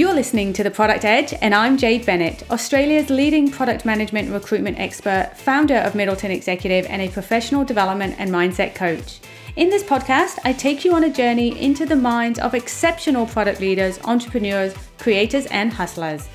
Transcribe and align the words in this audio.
You're 0.00 0.14
listening 0.14 0.54
to 0.54 0.62
The 0.62 0.70
Product 0.70 1.04
Edge, 1.04 1.34
and 1.42 1.54
I'm 1.54 1.76
Jade 1.76 2.06
Bennett, 2.06 2.50
Australia's 2.50 3.10
leading 3.10 3.50
product 3.50 3.84
management 3.84 4.32
recruitment 4.32 4.80
expert, 4.80 5.32
founder 5.36 5.74
of 5.74 5.94
Middleton 5.94 6.30
Executive, 6.30 6.86
and 6.86 7.02
a 7.02 7.10
professional 7.10 7.66
development 7.66 8.14
and 8.16 8.30
mindset 8.30 8.74
coach. 8.74 9.20
In 9.56 9.68
this 9.68 9.82
podcast, 9.82 10.38
I 10.42 10.54
take 10.54 10.86
you 10.86 10.94
on 10.94 11.04
a 11.04 11.12
journey 11.12 11.60
into 11.60 11.84
the 11.84 11.96
minds 11.96 12.38
of 12.38 12.54
exceptional 12.54 13.26
product 13.26 13.60
leaders, 13.60 14.00
entrepreneurs, 14.04 14.72
creators, 14.96 15.44
and 15.48 15.70
hustlers. 15.70 16.30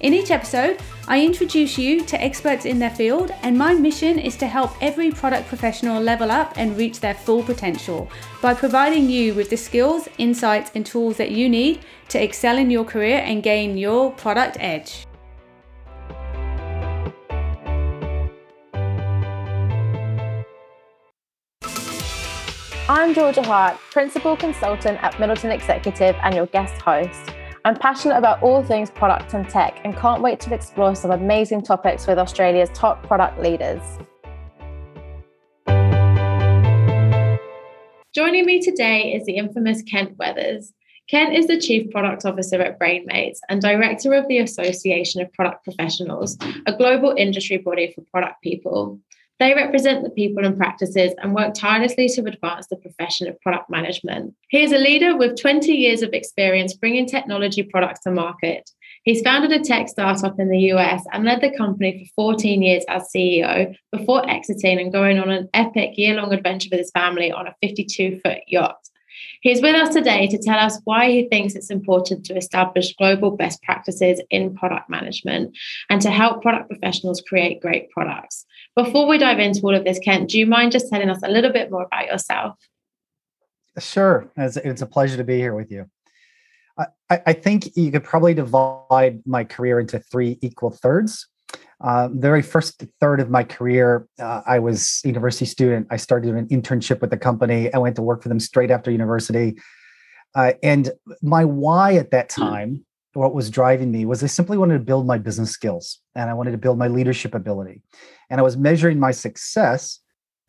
In 0.00 0.12
each 0.12 0.30
episode, 0.30 0.78
I 1.08 1.24
introduce 1.24 1.78
you 1.78 2.04
to 2.06 2.20
experts 2.20 2.64
in 2.64 2.80
their 2.80 2.90
field, 2.90 3.30
and 3.42 3.56
my 3.56 3.74
mission 3.74 4.18
is 4.18 4.36
to 4.38 4.48
help 4.48 4.72
every 4.82 5.12
product 5.12 5.46
professional 5.46 6.02
level 6.02 6.32
up 6.32 6.54
and 6.56 6.76
reach 6.76 6.98
their 6.98 7.14
full 7.14 7.44
potential 7.44 8.10
by 8.42 8.54
providing 8.54 9.08
you 9.08 9.32
with 9.32 9.48
the 9.48 9.56
skills, 9.56 10.08
insights, 10.18 10.72
and 10.74 10.84
tools 10.84 11.16
that 11.18 11.30
you 11.30 11.48
need 11.48 11.78
to 12.08 12.20
excel 12.20 12.58
in 12.58 12.72
your 12.72 12.84
career 12.84 13.22
and 13.24 13.44
gain 13.44 13.78
your 13.78 14.10
product 14.14 14.56
edge. 14.58 15.06
I'm 22.88 23.14
Georgia 23.14 23.44
Hart, 23.44 23.78
Principal 23.92 24.36
Consultant 24.36 25.00
at 25.04 25.20
Middleton 25.20 25.52
Executive 25.52 26.16
and 26.24 26.34
your 26.34 26.46
guest 26.46 26.82
host. 26.82 27.30
I'm 27.66 27.74
passionate 27.74 28.16
about 28.16 28.40
all 28.44 28.62
things 28.62 28.90
product 28.90 29.34
and 29.34 29.48
tech 29.48 29.80
and 29.82 29.96
can't 29.96 30.22
wait 30.22 30.38
to 30.38 30.54
explore 30.54 30.94
some 30.94 31.10
amazing 31.10 31.62
topics 31.62 32.06
with 32.06 32.16
Australia's 32.16 32.70
top 32.72 33.04
product 33.04 33.40
leaders. 33.40 33.82
Joining 38.14 38.46
me 38.46 38.62
today 38.62 39.14
is 39.14 39.26
the 39.26 39.34
infamous 39.36 39.82
Kent 39.82 40.16
Weathers. 40.16 40.72
Kent 41.10 41.34
is 41.34 41.48
the 41.48 41.60
Chief 41.60 41.90
Product 41.90 42.24
Officer 42.24 42.62
at 42.62 42.78
BrainMates 42.78 43.38
and 43.48 43.60
Director 43.60 44.14
of 44.14 44.28
the 44.28 44.38
Association 44.38 45.20
of 45.20 45.32
Product 45.32 45.64
Professionals, 45.64 46.38
a 46.68 46.72
global 46.72 47.16
industry 47.18 47.56
body 47.56 47.92
for 47.92 48.02
product 48.12 48.42
people. 48.42 49.00
They 49.38 49.54
represent 49.54 50.02
the 50.02 50.10
people 50.10 50.46
and 50.46 50.56
practices 50.56 51.12
and 51.18 51.34
work 51.34 51.52
tirelessly 51.52 52.08
to 52.08 52.24
advance 52.24 52.68
the 52.68 52.76
profession 52.76 53.28
of 53.28 53.40
product 53.42 53.68
management. 53.68 54.34
He 54.48 54.62
is 54.62 54.72
a 54.72 54.78
leader 54.78 55.14
with 55.16 55.38
20 55.38 55.72
years 55.72 56.00
of 56.00 56.14
experience 56.14 56.72
bringing 56.72 57.06
technology 57.06 57.62
products 57.62 58.00
to 58.00 58.10
market. 58.10 58.70
He's 59.02 59.20
founded 59.20 59.52
a 59.52 59.62
tech 59.62 59.88
startup 59.88 60.40
in 60.40 60.48
the 60.48 60.72
US 60.72 61.04
and 61.12 61.24
led 61.24 61.42
the 61.42 61.54
company 61.54 62.10
for 62.16 62.32
14 62.32 62.62
years 62.62 62.84
as 62.88 63.10
CEO 63.14 63.76
before 63.92 64.28
exiting 64.28 64.78
and 64.78 64.92
going 64.92 65.18
on 65.18 65.30
an 65.30 65.48
epic 65.52 65.98
year 65.98 66.14
long 66.14 66.32
adventure 66.32 66.68
with 66.70 66.80
his 66.80 66.90
family 66.92 67.30
on 67.30 67.46
a 67.46 67.54
52 67.60 68.20
foot 68.24 68.38
yacht. 68.46 68.78
He's 69.42 69.62
with 69.62 69.74
us 69.74 69.94
today 69.94 70.26
to 70.28 70.38
tell 70.38 70.58
us 70.58 70.80
why 70.84 71.10
he 71.10 71.28
thinks 71.28 71.54
it's 71.54 71.70
important 71.70 72.24
to 72.26 72.36
establish 72.36 72.96
global 72.96 73.30
best 73.30 73.62
practices 73.62 74.20
in 74.30 74.54
product 74.54 74.90
management 74.90 75.56
and 75.88 76.00
to 76.02 76.10
help 76.10 76.42
product 76.42 76.68
professionals 76.68 77.22
create 77.26 77.60
great 77.60 77.90
products. 77.90 78.44
Before 78.76 79.06
we 79.06 79.16
dive 79.16 79.38
into 79.38 79.60
all 79.62 79.74
of 79.74 79.84
this, 79.84 79.98
Kent, 79.98 80.30
do 80.30 80.38
you 80.38 80.46
mind 80.46 80.70
just 80.70 80.90
telling 80.90 81.08
us 81.08 81.18
a 81.24 81.30
little 81.30 81.50
bit 81.50 81.70
more 81.70 81.84
about 81.84 82.06
yourself? 82.06 82.58
Sure. 83.78 84.30
It's, 84.36 84.58
it's 84.58 84.82
a 84.82 84.86
pleasure 84.86 85.16
to 85.16 85.24
be 85.24 85.38
here 85.38 85.54
with 85.54 85.70
you. 85.70 85.86
I, 87.08 87.20
I, 87.26 87.32
think 87.32 87.74
you 87.74 87.90
could 87.90 88.04
probably 88.04 88.34
divide 88.34 89.22
my 89.24 89.44
career 89.44 89.80
into 89.80 89.98
three 89.98 90.38
equal 90.42 90.70
thirds. 90.70 91.26
Uh, 91.80 92.08
the 92.08 92.18
very 92.18 92.42
first 92.42 92.84
third 93.00 93.20
of 93.20 93.30
my 93.30 93.44
career, 93.44 94.06
uh, 94.18 94.42
I 94.46 94.58
was 94.58 95.00
a 95.04 95.08
university 95.08 95.46
student. 95.46 95.86
I 95.90 95.96
started 95.96 96.34
an 96.34 96.46
internship 96.48 97.00
with 97.00 97.10
the 97.10 97.16
company. 97.16 97.72
I 97.72 97.78
went 97.78 97.96
to 97.96 98.02
work 98.02 98.22
for 98.22 98.28
them 98.28 98.40
straight 98.40 98.70
after 98.70 98.90
university. 98.90 99.56
Uh, 100.34 100.52
and 100.62 100.90
my 101.22 101.46
why 101.46 101.94
at 101.94 102.10
that 102.10 102.30
hmm. 102.32 102.42
time 102.42 102.86
what 103.16 103.34
was 103.34 103.50
driving 103.50 103.90
me 103.90 104.04
was 104.04 104.22
I 104.22 104.26
simply 104.26 104.58
wanted 104.58 104.74
to 104.74 104.84
build 104.84 105.06
my 105.06 105.18
business 105.18 105.50
skills 105.50 106.00
and 106.14 106.28
I 106.28 106.34
wanted 106.34 106.52
to 106.52 106.58
build 106.58 106.78
my 106.78 106.88
leadership 106.88 107.34
ability. 107.34 107.82
And 108.30 108.40
I 108.40 108.42
was 108.42 108.56
measuring 108.56 109.00
my 109.00 109.10
success 109.10 110.00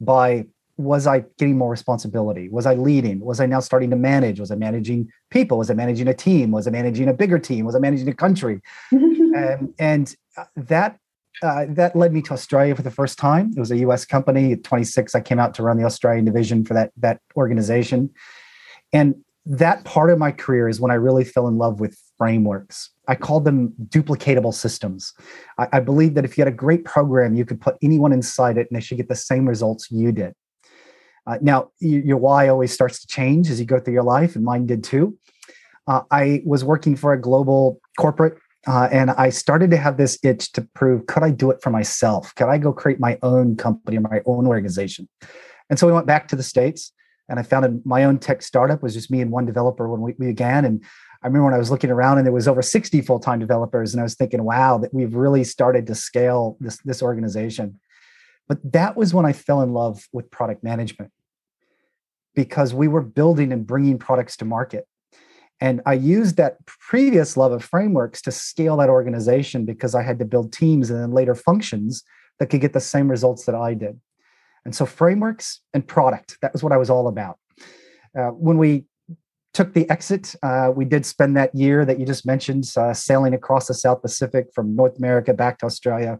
by 0.01 0.45
was 0.77 1.07
I 1.07 1.25
getting 1.39 1.57
more 1.57 1.71
responsibility? 1.71 2.49
Was 2.49 2.67
I 2.67 2.75
leading? 2.75 3.19
Was 3.19 3.39
I 3.39 3.47
now 3.47 3.61
starting 3.61 3.89
to 3.89 3.95
manage? 3.95 4.39
Was 4.39 4.51
I 4.51 4.55
managing 4.55 5.09
people? 5.31 5.57
Was 5.57 5.71
I 5.71 5.73
managing 5.73 6.07
a 6.07 6.13
team? 6.13 6.51
Was 6.51 6.67
I 6.67 6.71
managing 6.71 7.09
a 7.09 7.13
bigger 7.13 7.39
team? 7.39 7.65
Was 7.65 7.75
I 7.75 7.79
managing 7.79 8.07
a 8.09 8.13
country? 8.13 8.61
um, 8.91 9.73
and 9.79 10.15
uh, 10.37 10.43
that 10.55 10.99
uh, 11.41 11.65
that 11.69 11.95
led 11.95 12.13
me 12.13 12.21
to 12.23 12.33
Australia 12.33 12.75
for 12.75 12.81
the 12.81 12.91
first 12.91 13.17
time. 13.17 13.51
It 13.55 13.59
was 13.59 13.71
a 13.71 13.77
U.S. 13.77 14.05
company. 14.05 14.53
At 14.53 14.63
26, 14.63 15.13
I 15.13 15.21
came 15.21 15.39
out 15.39 15.53
to 15.55 15.63
run 15.63 15.77
the 15.77 15.83
Australian 15.83 16.25
division 16.25 16.65
for 16.65 16.73
that 16.73 16.91
that 16.97 17.21
organization, 17.35 18.11
and 18.91 19.15
that 19.49 19.85
part 19.85 20.09
of 20.09 20.19
my 20.19 20.31
career 20.31 20.67
is 20.67 20.81
when 20.81 20.91
I 20.91 20.95
really 20.95 21.23
fell 21.23 21.47
in 21.47 21.57
love 21.57 21.79
with 21.79 21.97
frameworks. 22.17 22.89
I 23.07 23.15
called 23.15 23.45
them 23.45 23.73
duplicatable 23.87 24.53
systems. 24.53 25.13
I, 25.57 25.67
I, 25.73 25.79
believe 25.79 26.15
that 26.15 26.25
if 26.25 26.37
you 26.37 26.43
had 26.43 26.51
a 26.51 26.55
great 26.55 26.83
program, 26.83 27.33
you 27.33 27.45
could 27.45 27.61
put 27.61 27.77
anyone 27.81 28.11
inside 28.11 28.57
it 28.57 28.67
and 28.69 28.75
they 28.75 28.83
should 28.83 28.97
get 28.97 29.07
the 29.07 29.15
same 29.15 29.47
results 29.47 29.89
you 29.89 30.11
did. 30.11 30.33
Uh, 31.25 31.37
now, 31.41 31.69
your 31.79 32.17
why 32.17 32.47
always 32.47 32.73
starts 32.73 32.99
to 33.01 33.07
change 33.07 33.49
as 33.49 33.59
you 33.59 33.65
go 33.65 33.79
through 33.79 33.93
your 33.93 34.03
life, 34.03 34.35
and 34.35 34.45
mine 34.45 34.65
did 34.65 34.83
too. 34.83 35.17
Uh, 35.85 36.01
I 36.09 36.41
was 36.45 36.63
working 36.63 36.95
for 36.95 37.13
a 37.13 37.19
global 37.19 37.79
corporate, 37.97 38.37
uh, 38.65 38.87
and 38.91 39.11
I 39.11 39.29
started 39.29 39.71
to 39.71 39.77
have 39.77 39.97
this 39.97 40.17
itch 40.23 40.53
to 40.53 40.61
prove 40.73 41.05
could 41.07 41.23
I 41.23 41.31
do 41.31 41.51
it 41.51 41.61
for 41.61 41.69
myself? 41.69 42.33
Could 42.35 42.47
I 42.47 42.57
go 42.57 42.71
create 42.71 42.99
my 42.99 43.17
own 43.23 43.57
company 43.57 43.97
or 43.97 44.01
my 44.01 44.21
own 44.25 44.47
organization? 44.47 45.07
And 45.69 45.77
so 45.77 45.85
we 45.85 45.93
went 45.93 46.07
back 46.07 46.29
to 46.29 46.37
the 46.37 46.43
States 46.43 46.93
and 47.29 47.39
I 47.39 47.43
founded 47.43 47.85
my 47.85 48.03
own 48.05 48.19
tech 48.19 48.41
startup. 48.41 48.77
It 48.77 48.83
was 48.83 48.93
just 48.93 49.11
me 49.11 49.21
and 49.21 49.31
one 49.31 49.45
developer 49.45 49.87
when 49.89 50.01
we, 50.01 50.15
we 50.17 50.27
began. 50.27 50.65
And 50.65 50.83
I 51.23 51.27
remember 51.27 51.45
when 51.45 51.53
I 51.53 51.57
was 51.57 51.71
looking 51.71 51.89
around 51.89 52.17
and 52.17 52.25
there 52.25 52.33
was 52.33 52.47
over 52.47 52.61
60 52.61 53.01
full-time 53.01 53.39
developers, 53.39 53.93
and 53.93 53.99
I 53.99 54.03
was 54.03 54.15
thinking, 54.15 54.43
wow, 54.43 54.77
that 54.77 54.93
we've 54.93 55.15
really 55.15 55.43
started 55.43 55.87
to 55.87 55.95
scale 55.95 56.57
this, 56.59 56.77
this 56.85 57.01
organization. 57.01 57.79
But 58.47 58.59
that 58.71 58.95
was 58.95 59.13
when 59.13 59.25
I 59.25 59.33
fell 59.33 59.61
in 59.61 59.73
love 59.73 60.07
with 60.13 60.31
product 60.31 60.63
management 60.63 61.11
because 62.35 62.73
we 62.73 62.87
were 62.87 63.01
building 63.01 63.51
and 63.51 63.65
bringing 63.65 63.97
products 63.97 64.37
to 64.37 64.45
market. 64.45 64.87
And 65.59 65.81
I 65.85 65.93
used 65.93 66.37
that 66.37 66.63
previous 66.67 67.35
love 67.35 67.51
of 67.51 67.63
frameworks 67.63 68.21
to 68.21 68.31
scale 68.31 68.77
that 68.77 68.89
organization 68.89 69.65
because 69.65 69.95
I 69.95 70.03
had 70.03 70.19
to 70.19 70.25
build 70.25 70.53
teams 70.53 70.89
and 70.89 71.01
then 71.01 71.11
later 71.11 71.33
functions 71.33 72.03
that 72.37 72.47
could 72.47 72.61
get 72.61 72.73
the 72.73 72.79
same 72.79 73.09
results 73.09 73.45
that 73.45 73.55
I 73.55 73.73
did. 73.73 73.99
And 74.67 74.75
so 74.75 74.85
frameworks 74.85 75.61
and 75.73 75.87
product, 75.87 76.37
that 76.41 76.51
was 76.51 76.61
what 76.61 76.73
I 76.73 76.77
was 76.77 76.89
all 76.89 77.07
about. 77.07 77.39
Uh, 78.19 78.31
when 78.31 78.57
we 78.57 78.83
took 79.53 79.73
the 79.73 79.89
exit, 79.89 80.35
uh, 80.43 80.73
we 80.75 80.83
did 80.83 81.05
spend 81.05 81.37
that 81.37 81.55
year 81.55 81.85
that 81.85 82.01
you 82.01 82.05
just 82.05 82.25
mentioned 82.25 82.65
uh, 82.75 82.93
sailing 82.93 83.33
across 83.33 83.67
the 83.67 83.73
South 83.73 84.01
Pacific 84.01 84.47
from 84.53 84.75
North 84.75 84.97
America 84.97 85.33
back 85.33 85.59
to 85.59 85.65
Australia. 85.65 86.19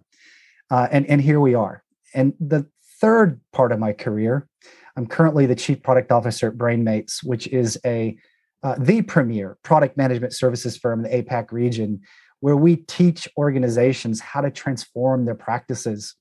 Uh, 0.72 0.88
and, 0.92 1.06
and 1.08 1.22
here 1.22 1.42
we 1.42 1.56
are. 1.56 1.84
And 2.14 2.36
the 2.40 2.66
third 3.02 3.42
part 3.52 3.74
of 3.74 3.80
my 3.80 3.92
career, 3.92 4.48
I'm 4.96 5.08
currently 5.08 5.46
the 5.46 5.54
chief 5.54 5.84
product 5.84 6.10
officer 6.14 6.48
at 6.48 6.54
BrainMates, 6.54 7.26
which 7.26 7.48
is 7.48 7.78
a 7.86 8.18
uh, 8.64 8.76
the 8.80 9.02
premier 9.02 9.58
product 9.62 9.98
management 9.98 10.32
services 10.34 10.78
firm 10.78 11.04
in 11.04 11.12
the 11.12 11.22
APAC 11.22 11.52
region, 11.52 12.00
where 12.40 12.56
we 12.56 12.78
teach 12.78 13.28
organizations 13.38 14.22
how 14.22 14.40
to 14.40 14.50
transform 14.50 15.26
their 15.26 15.36
practices. 15.36 16.16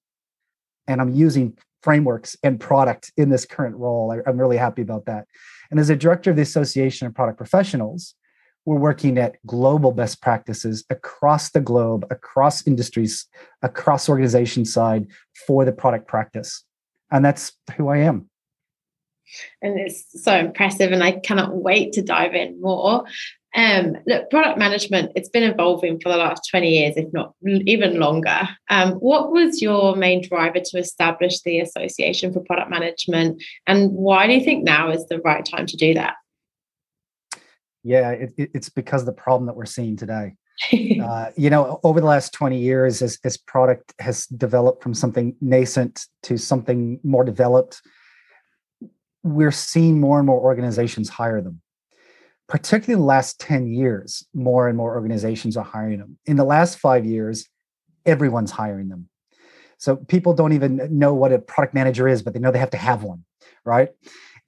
And 0.88 1.00
I'm 1.00 1.14
using 1.14 1.56
frameworks 1.82 2.37
and 2.42 2.59
product 2.59 3.12
in 3.16 3.28
this 3.28 3.44
current 3.44 3.76
role. 3.76 4.12
I, 4.12 4.28
am 4.28 4.38
really 4.38 4.56
happy 4.56 4.82
about 4.82 5.06
that. 5.06 5.26
And 5.70 5.81
as 5.81 5.91
a 5.91 5.97
director 5.97 6.31
of 6.31 6.37
the 6.37 6.42
Association 6.42 7.06
of 7.06 7.14
Product 7.14 7.37
Professionals, 7.37 8.14
we're 8.64 8.78
working 8.78 9.16
at 9.16 9.37
global 9.47 9.92
best 9.92 10.20
practices 10.20 10.84
across 10.91 11.50
the 11.50 11.60
globe, 11.60 12.04
across 12.10 12.66
industries, 12.66 13.26
across 13.62 14.09
organization 14.09 14.64
side 14.64 15.06
for 15.47 15.64
the 15.64 15.72
product 15.72 16.09
practice. 16.09 16.64
And 17.10 17.25
that's 17.25 17.53
who 17.76 17.88
I 17.88 17.98
am. 17.98 18.28
And 19.62 19.78
it's 19.78 20.22
so 20.22 20.34
impressive, 20.34 20.93
and 20.93 21.03
I 21.03 21.12
cannot 21.12 21.55
wait 21.55 21.93
to 21.94 22.02
dive 22.02 22.34
in 22.34 22.61
more. 22.61 23.05
Um, 23.56 23.97
look, 24.06 24.29
product 24.29 24.58
management, 24.58 25.12
it's 25.17 25.31
been 25.31 25.43
evolving 25.43 25.99
for 25.99 26.11
the 26.11 26.19
last 26.19 26.47
20 26.50 26.69
years, 26.69 26.94
if 26.97 27.11
not 27.14 27.35
even 27.47 27.99
longer. 27.99 28.47
Um, 28.69 28.93
what 28.97 29.32
was 29.32 29.62
your 29.62 29.97
main 29.97 30.23
driver 30.23 30.61
to 30.62 30.79
establish 30.79 31.41
the 31.41 31.61
Association 31.61 32.35
for 32.35 32.41
Product 32.41 32.70
Management? 32.70 33.43
And 33.67 33.93
why 33.93 34.26
do 34.26 34.35
you 34.35 34.44
think 34.44 34.62
now 34.62 34.91
is 34.91 35.06
the 35.06 35.20
right 35.20 35.43
time 35.43 35.64
to 35.67 35.76
do 35.76 35.94
that? 35.94 36.17
Yeah, 37.82 38.11
it, 38.11 38.35
it's 38.37 38.69
because 38.69 39.06
the 39.06 39.12
problem 39.12 39.47
that 39.47 39.56
we're 39.56 39.64
seeing 39.64 39.97
today. 39.97 40.35
uh, 41.02 41.31
you 41.35 41.49
know, 41.49 41.81
over 41.82 42.00
the 42.00 42.06
last 42.06 42.35
20 42.35 42.59
years, 42.59 43.00
as, 43.00 43.19
as 43.25 43.38
product 43.38 43.94
has 44.00 44.26
developed 44.26 44.82
from 44.82 44.93
something 44.93 45.35
nascent 45.41 46.06
to 46.25 46.37
something 46.37 47.00
more 47.02 47.25
developed, 47.25 47.81
we're 49.23 49.50
seeing 49.50 49.99
more 49.99 50.19
and 50.19 50.26
more 50.26 50.41
organizations 50.41 51.09
hire 51.09 51.41
them 51.41 51.62
particularly 52.48 52.94
in 52.94 53.00
the 53.00 53.06
last 53.06 53.40
10 53.40 53.66
years, 53.66 54.25
more 54.34 54.69
and 54.69 54.76
more 54.76 54.94
organizations 54.94 55.56
are 55.56 55.64
hiring 55.64 55.98
them. 55.98 56.19
In 56.26 56.37
the 56.37 56.44
last 56.44 56.78
five 56.78 57.04
years, 57.04 57.48
everyone's 58.04 58.52
hiring 58.52 58.88
them. 58.88 59.08
So 59.78 59.96
people 59.96 60.32
don't 60.32 60.52
even 60.52 60.88
know 60.90 61.12
what 61.12 61.32
a 61.32 61.38
product 61.38 61.75
manager 61.75 62.08
is, 62.08 62.22
but 62.22 62.32
they 62.32 62.40
know 62.40 62.50
they 62.50 62.58
have 62.58 62.70
to 62.70 62.76
have 62.76 63.02
one, 63.02 63.25
right? 63.64 63.90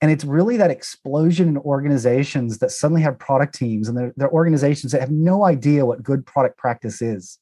And 0.01 0.11
it's 0.11 0.25
really 0.25 0.57
that 0.59 0.71
explosion 0.71 1.49
in 1.49 1.59
organizations 1.59 2.59
that 2.59 2.71
suddenly 2.71 3.03
have 3.03 3.19
product 3.19 3.55
teams 3.55 3.89
and 3.89 3.99
they're, 3.99 4.13
they're 4.17 4.31
organizations 4.31 4.93
that 4.93 5.01
have 5.01 5.11
no 5.11 5.45
idea 5.45 5.85
what 5.85 6.03
good 6.03 6.25
product 6.25 6.57
practice 6.57 7.03
is. 7.03 7.39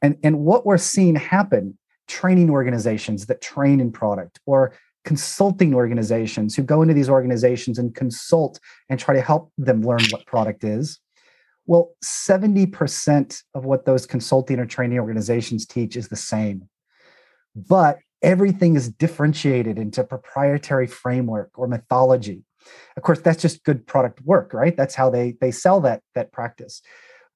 And, 0.00 0.16
and 0.22 0.38
what 0.38 0.64
we're 0.64 0.78
seeing 0.78 1.16
happen 1.16 1.76
training 2.06 2.48
organizations 2.48 3.26
that 3.26 3.40
train 3.40 3.80
in 3.80 3.92
product 3.92 4.40
or 4.46 4.72
consulting 5.04 5.74
organizations 5.74 6.54
who 6.54 6.62
go 6.62 6.82
into 6.82 6.94
these 6.94 7.08
organizations 7.08 7.78
and 7.78 7.94
consult 7.94 8.60
and 8.88 8.98
try 8.98 9.14
to 9.14 9.20
help 9.20 9.52
them 9.56 9.82
learn 9.82 10.02
what 10.10 10.26
product 10.26 10.64
is. 10.64 10.98
Well, 11.66 11.92
70% 12.04 13.42
of 13.54 13.64
what 13.64 13.84
those 13.84 14.06
consulting 14.06 14.58
or 14.58 14.66
training 14.66 14.98
organizations 14.98 15.66
teach 15.66 15.96
is 15.96 16.08
the 16.08 16.16
same. 16.16 16.68
But 17.54 17.98
everything 18.22 18.74
is 18.74 18.88
differentiated 18.88 19.78
into 19.78 20.04
proprietary 20.04 20.86
framework 20.86 21.50
or 21.56 21.68
mythology. 21.68 22.42
Of 22.96 23.02
course, 23.02 23.20
that's 23.20 23.40
just 23.40 23.64
good 23.64 23.86
product 23.86 24.20
work, 24.22 24.52
right? 24.52 24.76
That's 24.76 24.94
how 24.94 25.10
they 25.10 25.36
they 25.40 25.50
sell 25.50 25.80
that 25.82 26.02
that 26.14 26.32
practice. 26.32 26.82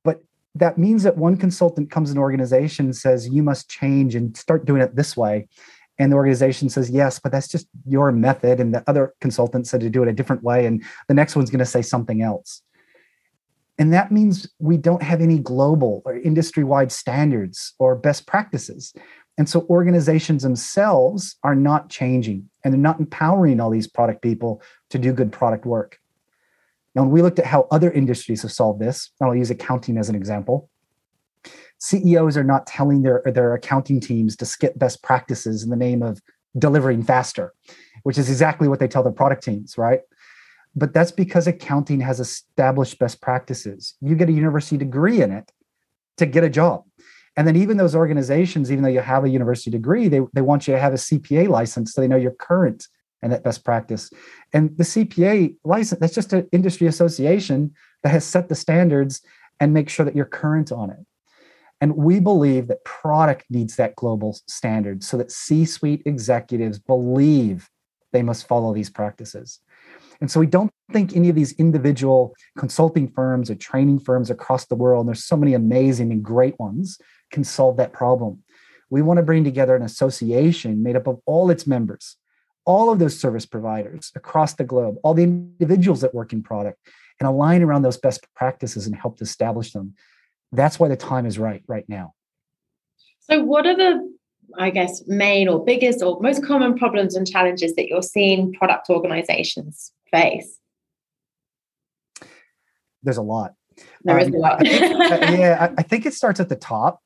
But 0.04 0.22
that 0.54 0.78
means 0.78 1.04
that 1.04 1.16
one 1.16 1.36
consultant 1.36 1.90
comes 1.90 2.10
in 2.10 2.16
an 2.16 2.22
organization 2.22 2.86
and 2.86 2.96
says 2.96 3.28
you 3.28 3.42
must 3.42 3.70
change 3.70 4.14
and 4.14 4.36
start 4.36 4.66
doing 4.66 4.82
it 4.82 4.96
this 4.96 5.16
way 5.16 5.48
and 6.02 6.10
the 6.10 6.16
organization 6.16 6.68
says 6.68 6.90
yes 6.90 7.20
but 7.20 7.30
that's 7.30 7.48
just 7.48 7.68
your 7.86 8.10
method. 8.10 8.58
And 8.58 8.74
the 8.74 8.82
other 8.88 9.14
consultant 9.20 9.68
said 9.68 9.80
to 9.82 9.90
do 9.90 10.02
it 10.02 10.08
a 10.08 10.12
different 10.12 10.42
way 10.42 10.66
and 10.66 10.82
the 11.06 11.14
next 11.14 11.36
one's 11.36 11.50
going 11.50 11.60
to 11.60 11.66
say 11.66 11.82
something 11.82 12.22
else. 12.22 12.62
And 13.78 13.92
that 13.92 14.10
means 14.10 14.50
we 14.58 14.76
don't 14.76 15.02
have 15.02 15.20
any 15.20 15.38
global 15.38 16.02
or 16.04 16.18
industry 16.18 16.64
wide 16.64 16.92
standards 16.92 17.74
or 17.78 17.94
best 17.94 18.26
practices. 18.26 18.92
And 19.38 19.48
so 19.48 19.66
organizations 19.70 20.42
themselves 20.42 21.36
are 21.42 21.54
not 21.54 21.88
changing 21.88 22.50
and 22.64 22.74
they're 22.74 22.80
not 22.80 23.00
empowering 23.00 23.60
all 23.60 23.70
these 23.70 23.86
product 23.86 24.22
people 24.22 24.60
to 24.90 24.98
do 24.98 25.12
good 25.12 25.32
product 25.32 25.64
work. 25.64 25.98
Now 26.94 27.02
when 27.02 27.12
we 27.12 27.22
looked 27.22 27.38
at 27.38 27.46
how 27.46 27.68
other 27.70 27.90
industries 27.90 28.42
have 28.42 28.52
solved 28.52 28.80
this 28.80 29.10
i'll 29.20 29.34
use 29.34 29.50
accounting 29.50 29.96
as 29.96 30.08
an 30.08 30.14
example 30.14 30.68
CEOs 31.78 32.36
are 32.36 32.44
not 32.44 32.66
telling 32.66 33.02
their, 33.02 33.22
their 33.24 33.54
accounting 33.54 34.00
teams 34.00 34.36
to 34.36 34.44
skip 34.44 34.78
best 34.78 35.02
practices 35.02 35.62
in 35.62 35.70
the 35.70 35.76
name 35.76 36.02
of 36.02 36.20
delivering 36.58 37.02
faster, 37.02 37.52
which 38.02 38.18
is 38.18 38.28
exactly 38.28 38.68
what 38.68 38.78
they 38.78 38.88
tell 38.88 39.02
their 39.02 39.12
product 39.12 39.42
teams, 39.42 39.76
right? 39.76 40.00
But 40.74 40.94
that's 40.94 41.12
because 41.12 41.46
accounting 41.46 42.00
has 42.00 42.20
established 42.20 42.98
best 42.98 43.20
practices. 43.20 43.94
You 44.00 44.14
get 44.14 44.28
a 44.28 44.32
university 44.32 44.76
degree 44.76 45.22
in 45.22 45.30
it 45.30 45.50
to 46.18 46.26
get 46.26 46.44
a 46.44 46.50
job. 46.50 46.84
And 47.36 47.46
then 47.46 47.56
even 47.56 47.78
those 47.78 47.94
organizations, 47.94 48.70
even 48.70 48.84
though 48.84 48.90
you 48.90 49.00
have 49.00 49.24
a 49.24 49.28
university 49.28 49.70
degree, 49.70 50.08
they, 50.08 50.20
they 50.34 50.42
want 50.42 50.68
you 50.68 50.74
to 50.74 50.80
have 50.80 50.92
a 50.92 50.96
CPA 50.96 51.48
license 51.48 51.92
so 51.92 52.00
they 52.00 52.08
know 52.08 52.16
you're 52.16 52.32
current 52.32 52.86
and 53.22 53.32
that 53.32 53.44
best 53.44 53.64
practice. 53.64 54.10
And 54.52 54.76
the 54.76 54.84
CPA 54.84 55.56
license, 55.64 56.00
that's 56.00 56.14
just 56.14 56.32
an 56.32 56.48
industry 56.52 56.86
association 56.86 57.72
that 58.02 58.10
has 58.10 58.24
set 58.24 58.48
the 58.48 58.54
standards 58.54 59.22
and 59.60 59.72
make 59.72 59.88
sure 59.88 60.04
that 60.04 60.16
you're 60.16 60.24
current 60.24 60.72
on 60.72 60.90
it. 60.90 60.98
And 61.82 61.96
we 61.96 62.20
believe 62.20 62.68
that 62.68 62.84
product 62.84 63.44
needs 63.50 63.74
that 63.74 63.96
global 63.96 64.38
standard 64.46 65.02
so 65.02 65.16
that 65.16 65.32
C 65.32 65.64
suite 65.64 66.02
executives 66.06 66.78
believe 66.78 67.68
they 68.12 68.22
must 68.22 68.46
follow 68.46 68.72
these 68.72 68.88
practices. 68.88 69.58
And 70.20 70.30
so 70.30 70.38
we 70.38 70.46
don't 70.46 70.70
think 70.92 71.16
any 71.16 71.28
of 71.28 71.34
these 71.34 71.50
individual 71.54 72.36
consulting 72.56 73.08
firms 73.08 73.50
or 73.50 73.56
training 73.56 73.98
firms 73.98 74.30
across 74.30 74.66
the 74.66 74.76
world, 74.76 75.00
and 75.00 75.08
there's 75.08 75.24
so 75.24 75.36
many 75.36 75.54
amazing 75.54 76.12
and 76.12 76.22
great 76.22 76.56
ones, 76.60 76.98
can 77.32 77.42
solve 77.42 77.78
that 77.78 77.92
problem. 77.92 78.44
We 78.88 79.02
want 79.02 79.16
to 79.16 79.24
bring 79.24 79.42
together 79.42 79.74
an 79.74 79.82
association 79.82 80.84
made 80.84 80.94
up 80.94 81.08
of 81.08 81.18
all 81.26 81.50
its 81.50 81.66
members, 81.66 82.16
all 82.64 82.92
of 82.92 83.00
those 83.00 83.18
service 83.18 83.44
providers 83.44 84.12
across 84.14 84.54
the 84.54 84.62
globe, 84.62 84.98
all 85.02 85.14
the 85.14 85.24
individuals 85.24 86.02
that 86.02 86.14
work 86.14 86.32
in 86.32 86.44
product, 86.44 86.78
and 87.18 87.28
align 87.28 87.60
around 87.60 87.82
those 87.82 87.96
best 87.96 88.24
practices 88.36 88.86
and 88.86 88.94
help 88.94 89.16
to 89.16 89.24
establish 89.24 89.72
them 89.72 89.94
that's 90.52 90.78
why 90.78 90.88
the 90.88 90.96
time 90.96 91.26
is 91.26 91.38
right 91.38 91.62
right 91.66 91.84
now. 91.88 92.14
So, 93.20 93.42
what 93.42 93.66
are 93.66 93.76
the, 93.76 94.14
I 94.58 94.70
guess, 94.70 95.02
main 95.06 95.48
or 95.48 95.64
biggest 95.64 96.02
or 96.02 96.20
most 96.20 96.44
common 96.44 96.76
problems 96.76 97.16
and 97.16 97.26
challenges 97.26 97.74
that 97.76 97.88
you're 97.88 98.02
seeing 98.02 98.52
product 98.52 98.90
organizations 98.90 99.92
face? 100.10 100.58
There's 103.02 103.16
a 103.16 103.22
lot. 103.22 103.54
There 104.04 104.18
um, 104.18 104.22
is 104.22 104.34
a 104.34 104.38
lot. 104.38 104.66
I 104.66 104.68
think, 104.68 105.00
uh, 105.00 105.32
yeah, 105.38 105.56
I, 105.60 105.80
I 105.80 105.82
think 105.82 106.06
it 106.06 106.14
starts 106.14 106.40
at 106.40 106.48
the 106.48 106.56
top. 106.56 107.00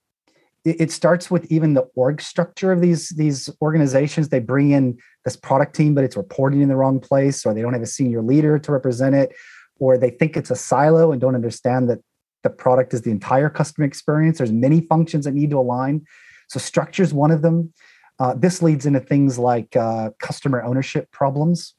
It, 0.64 0.80
it 0.80 0.90
starts 0.90 1.30
with 1.30 1.50
even 1.50 1.74
the 1.74 1.86
org 1.94 2.20
structure 2.20 2.72
of 2.72 2.80
these 2.80 3.10
these 3.10 3.48
organizations. 3.62 4.30
They 4.30 4.40
bring 4.40 4.70
in 4.70 4.98
this 5.24 5.36
product 5.36 5.76
team, 5.76 5.94
but 5.94 6.02
it's 6.02 6.16
reporting 6.16 6.62
in 6.62 6.68
the 6.68 6.76
wrong 6.76 6.98
place, 6.98 7.46
or 7.46 7.54
they 7.54 7.62
don't 7.62 7.72
have 7.72 7.82
a 7.82 7.86
senior 7.86 8.22
leader 8.22 8.58
to 8.58 8.72
represent 8.72 9.14
it, 9.14 9.32
or 9.78 9.96
they 9.96 10.10
think 10.10 10.36
it's 10.36 10.50
a 10.50 10.56
silo 10.56 11.12
and 11.12 11.20
don't 11.20 11.34
understand 11.34 11.88
that 11.90 12.00
the 12.46 12.50
product 12.50 12.94
is 12.94 13.02
the 13.02 13.10
entire 13.10 13.50
customer 13.50 13.84
experience. 13.84 14.38
There's 14.38 14.52
many 14.52 14.80
functions 14.80 15.24
that 15.24 15.34
need 15.34 15.50
to 15.50 15.58
align. 15.58 16.06
So 16.48 16.60
structure 16.60 17.02
is 17.02 17.12
one 17.12 17.32
of 17.32 17.42
them. 17.42 17.72
Uh, 18.20 18.34
this 18.34 18.62
leads 18.62 18.86
into 18.86 19.00
things 19.00 19.36
like 19.36 19.74
uh, 19.74 20.10
customer 20.20 20.62
ownership 20.62 21.10
problems, 21.10 21.74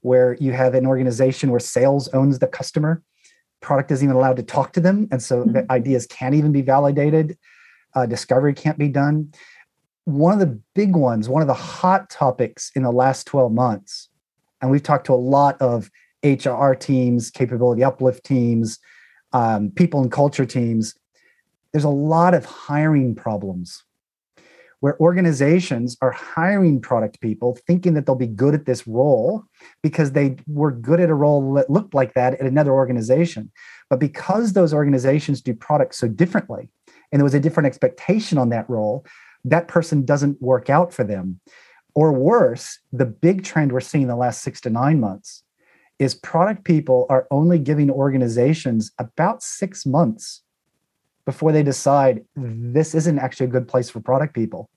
where 0.00 0.34
you 0.40 0.52
have 0.52 0.74
an 0.74 0.86
organization 0.86 1.50
where 1.50 1.60
sales 1.60 2.08
owns 2.08 2.38
the 2.38 2.46
customer, 2.46 3.02
product 3.60 3.90
isn't 3.90 4.04
even 4.04 4.16
allowed 4.16 4.36
to 4.36 4.42
talk 4.42 4.72
to 4.72 4.80
them, 4.80 5.06
and 5.12 5.22
so 5.22 5.42
mm-hmm. 5.42 5.52
the 5.52 5.70
ideas 5.70 6.06
can't 6.06 6.34
even 6.34 6.50
be 6.50 6.62
validated. 6.62 7.36
Uh, 7.94 8.06
discovery 8.06 8.54
can't 8.54 8.78
be 8.78 8.88
done. 8.88 9.32
One 10.04 10.32
of 10.32 10.38
the 10.38 10.58
big 10.74 10.96
ones, 10.96 11.28
one 11.28 11.42
of 11.42 11.48
the 11.48 11.54
hot 11.54 12.08
topics 12.08 12.70
in 12.74 12.84
the 12.84 12.90
last 12.90 13.26
12 13.26 13.52
months, 13.52 14.08
and 14.62 14.70
we've 14.70 14.82
talked 14.82 15.06
to 15.06 15.12
a 15.12 15.24
lot 15.36 15.60
of 15.60 15.90
HR 16.24 16.72
teams, 16.72 17.30
capability 17.30 17.84
uplift 17.84 18.24
teams, 18.24 18.78
um, 19.32 19.70
people 19.70 20.00
and 20.00 20.10
culture 20.10 20.46
teams, 20.46 20.94
there's 21.72 21.84
a 21.84 21.88
lot 21.88 22.34
of 22.34 22.44
hiring 22.44 23.14
problems 23.14 23.84
where 24.80 25.00
organizations 25.00 25.96
are 26.02 26.10
hiring 26.10 26.80
product 26.80 27.20
people 27.20 27.58
thinking 27.66 27.94
that 27.94 28.06
they'll 28.06 28.14
be 28.14 28.26
good 28.26 28.54
at 28.54 28.66
this 28.66 28.86
role 28.86 29.42
because 29.82 30.12
they 30.12 30.36
were 30.46 30.70
good 30.70 31.00
at 31.00 31.10
a 31.10 31.14
role 31.14 31.54
that 31.54 31.70
looked 31.70 31.94
like 31.94 32.14
that 32.14 32.34
at 32.34 32.46
another 32.46 32.72
organization. 32.72 33.50
But 33.88 34.00
because 34.00 34.52
those 34.52 34.74
organizations 34.74 35.40
do 35.40 35.54
products 35.54 35.98
so 35.98 36.08
differently, 36.08 36.68
and 37.10 37.20
there 37.20 37.24
was 37.24 37.34
a 37.34 37.40
different 37.40 37.66
expectation 37.66 38.36
on 38.38 38.50
that 38.50 38.68
role, 38.68 39.06
that 39.44 39.68
person 39.68 40.04
doesn't 40.04 40.40
work 40.42 40.68
out 40.68 40.92
for 40.92 41.04
them. 41.04 41.40
Or 41.94 42.12
worse, 42.12 42.78
the 42.92 43.06
big 43.06 43.42
trend 43.42 43.72
we're 43.72 43.80
seeing 43.80 44.06
the 44.06 44.16
last 44.16 44.42
six 44.42 44.60
to 44.62 44.70
nine 44.70 45.00
months 45.00 45.42
is 45.98 46.14
product 46.14 46.64
people 46.64 47.06
are 47.08 47.26
only 47.30 47.58
giving 47.58 47.90
organizations 47.90 48.92
about 48.98 49.42
six 49.42 49.86
months 49.86 50.42
before 51.24 51.52
they 51.52 51.62
decide 51.62 52.24
this 52.36 52.94
isn't 52.94 53.18
actually 53.18 53.46
a 53.46 53.50
good 53.50 53.66
place 53.66 53.90
for 53.90 54.00
product 54.00 54.34
people. 54.34 54.70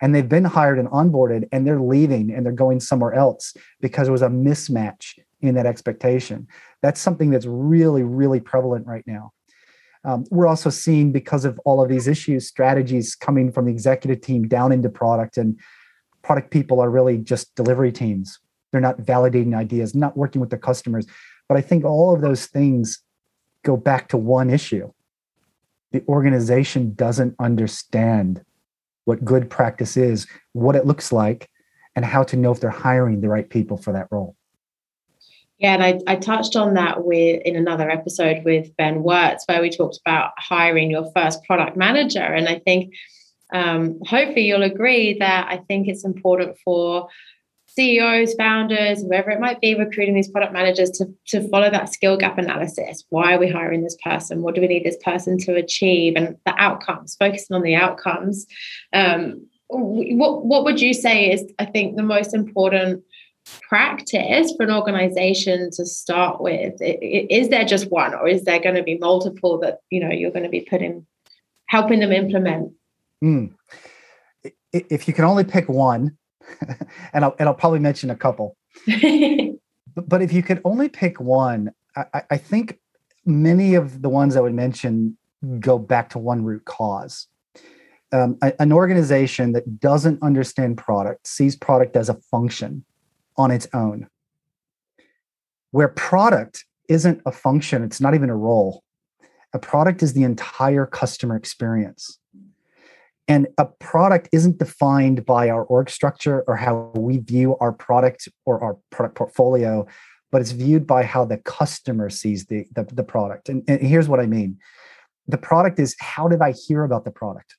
And 0.00 0.14
they've 0.14 0.28
been 0.28 0.44
hired 0.44 0.78
and 0.78 0.88
onboarded 0.88 1.48
and 1.52 1.66
they're 1.66 1.80
leaving 1.80 2.32
and 2.32 2.44
they're 2.44 2.52
going 2.52 2.80
somewhere 2.80 3.14
else 3.14 3.54
because 3.80 4.06
there 4.06 4.12
was 4.12 4.22
a 4.22 4.28
mismatch 4.28 5.18
in 5.40 5.54
that 5.54 5.66
expectation. 5.66 6.48
That's 6.82 7.00
something 7.00 7.30
that's 7.30 7.46
really, 7.46 8.02
really 8.02 8.40
prevalent 8.40 8.86
right 8.86 9.04
now. 9.06 9.32
Um, 10.04 10.24
we're 10.30 10.46
also 10.46 10.68
seeing, 10.68 11.12
because 11.12 11.44
of 11.44 11.58
all 11.64 11.82
of 11.82 11.88
these 11.88 12.06
issues, 12.08 12.46
strategies 12.46 13.14
coming 13.14 13.50
from 13.50 13.66
the 13.66 13.70
executive 13.70 14.20
team 14.20 14.46
down 14.48 14.70
into 14.70 14.90
product, 14.90 15.38
and 15.38 15.58
product 16.22 16.50
people 16.50 16.80
are 16.80 16.90
really 16.90 17.16
just 17.16 17.54
delivery 17.54 17.90
teams 17.90 18.38
they're 18.74 18.80
not 18.80 18.98
validating 18.98 19.56
ideas, 19.56 19.94
not 19.94 20.16
working 20.16 20.40
with 20.40 20.50
the 20.50 20.58
customers. 20.58 21.06
But 21.48 21.56
I 21.56 21.60
think 21.60 21.84
all 21.84 22.12
of 22.12 22.22
those 22.22 22.46
things 22.46 23.00
go 23.62 23.76
back 23.76 24.08
to 24.08 24.16
one 24.16 24.50
issue. 24.50 24.92
The 25.92 26.02
organization 26.08 26.92
doesn't 26.94 27.36
understand 27.38 28.44
what 29.04 29.24
good 29.24 29.48
practice 29.48 29.96
is, 29.96 30.26
what 30.54 30.74
it 30.74 30.86
looks 30.86 31.12
like, 31.12 31.48
and 31.94 32.04
how 32.04 32.24
to 32.24 32.36
know 32.36 32.50
if 32.50 32.58
they're 32.58 32.70
hiring 32.70 33.20
the 33.20 33.28
right 33.28 33.48
people 33.48 33.76
for 33.76 33.92
that 33.92 34.08
role. 34.10 34.34
Yeah, 35.58 35.74
and 35.74 35.84
I, 35.84 36.00
I 36.08 36.16
touched 36.16 36.56
on 36.56 36.74
that 36.74 37.04
with 37.04 37.42
in 37.44 37.54
another 37.54 37.88
episode 37.88 38.42
with 38.44 38.76
Ben 38.76 39.04
Wertz, 39.04 39.44
where 39.46 39.62
we 39.62 39.70
talked 39.70 40.00
about 40.04 40.32
hiring 40.36 40.90
your 40.90 41.08
first 41.14 41.44
product 41.44 41.76
manager. 41.76 42.18
And 42.18 42.48
I 42.48 42.58
think 42.58 42.92
um, 43.52 44.00
hopefully 44.04 44.46
you'll 44.46 44.64
agree 44.64 45.16
that 45.20 45.46
I 45.48 45.58
think 45.58 45.86
it's 45.86 46.04
important 46.04 46.56
for 46.64 47.08
CEOs, 47.76 48.34
founders, 48.34 49.02
whoever 49.02 49.30
it 49.30 49.40
might 49.40 49.60
be, 49.60 49.74
recruiting 49.74 50.14
these 50.14 50.30
product 50.30 50.52
managers 50.52 50.90
to, 50.90 51.06
to 51.26 51.46
follow 51.48 51.70
that 51.70 51.92
skill 51.92 52.16
gap 52.16 52.38
analysis. 52.38 53.04
Why 53.08 53.34
are 53.34 53.38
we 53.38 53.50
hiring 53.50 53.82
this 53.82 53.96
person? 54.02 54.42
What 54.42 54.54
do 54.54 54.60
we 54.60 54.68
need 54.68 54.84
this 54.84 54.98
person 55.04 55.38
to 55.38 55.56
achieve? 55.56 56.14
And 56.16 56.36
the 56.46 56.54
outcomes, 56.56 57.16
focusing 57.16 57.54
on 57.54 57.62
the 57.62 57.74
outcomes. 57.74 58.46
Um, 58.92 59.46
what, 59.68 60.44
what 60.44 60.64
would 60.64 60.80
you 60.80 60.94
say 60.94 61.32
is, 61.32 61.44
I 61.58 61.64
think, 61.64 61.96
the 61.96 62.02
most 62.02 62.32
important 62.32 63.02
practice 63.68 64.54
for 64.56 64.62
an 64.62 64.70
organization 64.70 65.70
to 65.72 65.84
start 65.84 66.40
with? 66.40 66.74
Is 66.80 67.48
there 67.48 67.64
just 67.64 67.90
one, 67.90 68.14
or 68.14 68.28
is 68.28 68.44
there 68.44 68.60
going 68.60 68.76
to 68.76 68.82
be 68.82 68.98
multiple 68.98 69.58
that 69.60 69.80
you 69.90 70.00
know 70.00 70.10
you're 70.10 70.30
going 70.30 70.44
to 70.44 70.48
be 70.48 70.66
putting, 70.68 71.06
helping 71.66 72.00
them 72.00 72.12
implement? 72.12 72.72
Mm. 73.22 73.52
If 74.72 75.08
you 75.08 75.14
can 75.14 75.24
only 75.24 75.44
pick 75.44 75.68
one, 75.68 76.16
and 77.12 77.24
I'll 77.24 77.34
and 77.38 77.48
I'll 77.48 77.54
probably 77.54 77.78
mention 77.78 78.10
a 78.10 78.16
couple. 78.16 78.56
but, 78.86 80.08
but 80.08 80.22
if 80.22 80.32
you 80.32 80.42
could 80.42 80.60
only 80.64 80.88
pick 80.88 81.20
one, 81.20 81.72
I, 81.96 82.22
I 82.30 82.36
think 82.36 82.78
many 83.24 83.74
of 83.74 84.02
the 84.02 84.08
ones 84.08 84.36
I 84.36 84.40
would 84.40 84.54
mention 84.54 85.16
go 85.60 85.78
back 85.78 86.10
to 86.10 86.18
one 86.18 86.44
root 86.44 86.64
cause. 86.64 87.26
Um, 88.12 88.38
a, 88.42 88.52
an 88.60 88.72
organization 88.72 89.52
that 89.52 89.80
doesn't 89.80 90.22
understand 90.22 90.78
product 90.78 91.26
sees 91.26 91.56
product 91.56 91.96
as 91.96 92.08
a 92.08 92.14
function 92.14 92.84
on 93.36 93.50
its 93.50 93.66
own, 93.74 94.08
where 95.72 95.88
product 95.88 96.64
isn't 96.88 97.20
a 97.26 97.32
function, 97.32 97.82
it's 97.82 98.00
not 98.00 98.14
even 98.14 98.30
a 98.30 98.36
role. 98.36 98.82
A 99.52 99.58
product 99.58 100.02
is 100.02 100.12
the 100.12 100.22
entire 100.22 100.86
customer 100.86 101.36
experience. 101.36 102.18
And 103.26 103.48
a 103.56 103.64
product 103.64 104.28
isn't 104.32 104.58
defined 104.58 105.24
by 105.24 105.48
our 105.48 105.64
org 105.64 105.88
structure 105.88 106.44
or 106.46 106.56
how 106.56 106.92
we 106.94 107.18
view 107.18 107.56
our 107.58 107.72
product 107.72 108.28
or 108.44 108.62
our 108.62 108.76
product 108.90 109.16
portfolio, 109.16 109.86
but 110.30 110.40
it's 110.40 110.50
viewed 110.50 110.86
by 110.86 111.04
how 111.04 111.24
the 111.24 111.38
customer 111.38 112.10
sees 112.10 112.46
the, 112.46 112.66
the, 112.74 112.84
the 112.92 113.04
product. 113.04 113.48
And, 113.48 113.62
and 113.66 113.80
here's 113.80 114.08
what 114.08 114.20
I 114.20 114.26
mean 114.26 114.58
the 115.26 115.38
product 115.38 115.78
is 115.78 115.96
how 116.00 116.28
did 116.28 116.42
I 116.42 116.52
hear 116.52 116.84
about 116.84 117.06
the 117.06 117.10
product? 117.10 117.56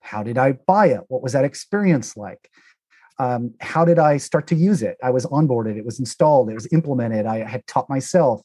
How 0.00 0.24
did 0.24 0.36
I 0.36 0.52
buy 0.52 0.86
it? 0.86 1.02
What 1.08 1.22
was 1.22 1.32
that 1.32 1.44
experience 1.44 2.16
like? 2.16 2.50
Um, 3.20 3.54
how 3.60 3.84
did 3.84 3.98
I 3.98 4.16
start 4.16 4.46
to 4.48 4.54
use 4.54 4.82
it? 4.82 4.96
I 5.02 5.10
was 5.10 5.26
onboarded, 5.26 5.76
it 5.76 5.84
was 5.84 5.98
installed, 5.98 6.50
it 6.50 6.54
was 6.54 6.68
implemented, 6.72 7.26
I 7.26 7.48
had 7.48 7.66
taught 7.66 7.88
myself. 7.88 8.40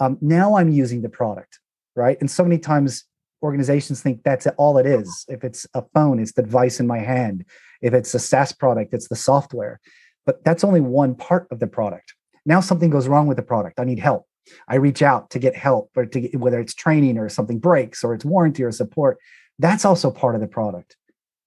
Um, 0.00 0.18
now 0.20 0.56
I'm 0.56 0.70
using 0.70 1.02
the 1.02 1.08
product, 1.08 1.58
right? 1.96 2.16
And 2.20 2.30
so 2.30 2.42
many 2.42 2.58
times 2.58 3.04
organizations 3.42 4.00
think 4.02 4.22
that's 4.22 4.46
all 4.56 4.78
it 4.78 4.86
is. 4.86 5.24
If 5.28 5.44
it's 5.44 5.66
a 5.74 5.82
phone, 5.94 6.18
it's 6.18 6.32
the 6.32 6.42
device 6.42 6.80
in 6.80 6.86
my 6.86 6.98
hand. 6.98 7.44
If 7.80 7.94
it's 7.94 8.14
a 8.14 8.18
SaaS 8.18 8.52
product, 8.52 8.94
it's 8.94 9.08
the 9.08 9.16
software. 9.16 9.80
But 10.24 10.44
that's 10.44 10.64
only 10.64 10.80
one 10.80 11.14
part 11.14 11.48
of 11.50 11.58
the 11.58 11.66
product. 11.66 12.14
Now 12.46 12.60
something 12.60 12.90
goes 12.90 13.08
wrong 13.08 13.26
with 13.26 13.36
the 13.36 13.42
product. 13.42 13.80
I 13.80 13.84
need 13.84 13.98
help. 13.98 14.26
I 14.68 14.76
reach 14.76 15.02
out 15.02 15.30
to 15.30 15.38
get 15.38 15.56
help, 15.56 15.90
or 15.96 16.06
to 16.06 16.20
get, 16.20 16.36
whether 16.36 16.60
it's 16.60 16.74
training 16.74 17.18
or 17.18 17.28
something 17.28 17.58
breaks 17.58 18.02
or 18.02 18.14
it's 18.14 18.24
warranty 18.24 18.62
or 18.64 18.72
support. 18.72 19.18
That's 19.58 19.84
also 19.84 20.10
part 20.10 20.34
of 20.34 20.40
the 20.40 20.48
product. 20.48 20.96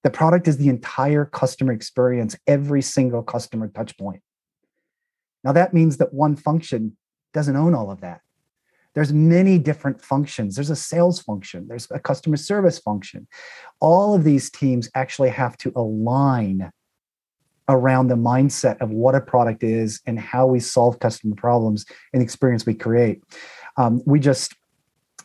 The 0.02 0.10
product 0.10 0.48
is 0.48 0.56
the 0.56 0.68
entire 0.68 1.24
customer 1.24 1.72
experience, 1.72 2.36
every 2.46 2.80
single 2.80 3.22
customer 3.22 3.68
touch 3.68 3.96
point. 3.98 4.22
Now 5.44 5.52
that 5.52 5.74
means 5.74 5.98
that 5.98 6.14
one 6.14 6.36
function 6.36 6.96
doesn't 7.34 7.56
own 7.56 7.74
all 7.74 7.90
of 7.90 8.00
that 8.00 8.20
there's 8.96 9.12
many 9.12 9.58
different 9.58 10.00
functions. 10.02 10.54
There's 10.54 10.70
a 10.70 10.74
sales 10.74 11.20
function. 11.20 11.68
There's 11.68 11.86
a 11.90 12.00
customer 12.00 12.38
service 12.38 12.78
function. 12.78 13.28
All 13.78 14.14
of 14.14 14.24
these 14.24 14.50
teams 14.50 14.88
actually 14.94 15.28
have 15.28 15.58
to 15.58 15.72
align 15.76 16.70
around 17.68 18.08
the 18.08 18.14
mindset 18.14 18.80
of 18.80 18.90
what 18.90 19.14
a 19.14 19.20
product 19.20 19.62
is 19.62 20.00
and 20.06 20.18
how 20.18 20.46
we 20.46 20.60
solve 20.60 20.98
customer 20.98 21.34
problems 21.34 21.84
and 22.14 22.22
experience 22.22 22.64
we 22.64 22.72
create. 22.72 23.22
Um, 23.76 24.00
we 24.06 24.18
just 24.18 24.54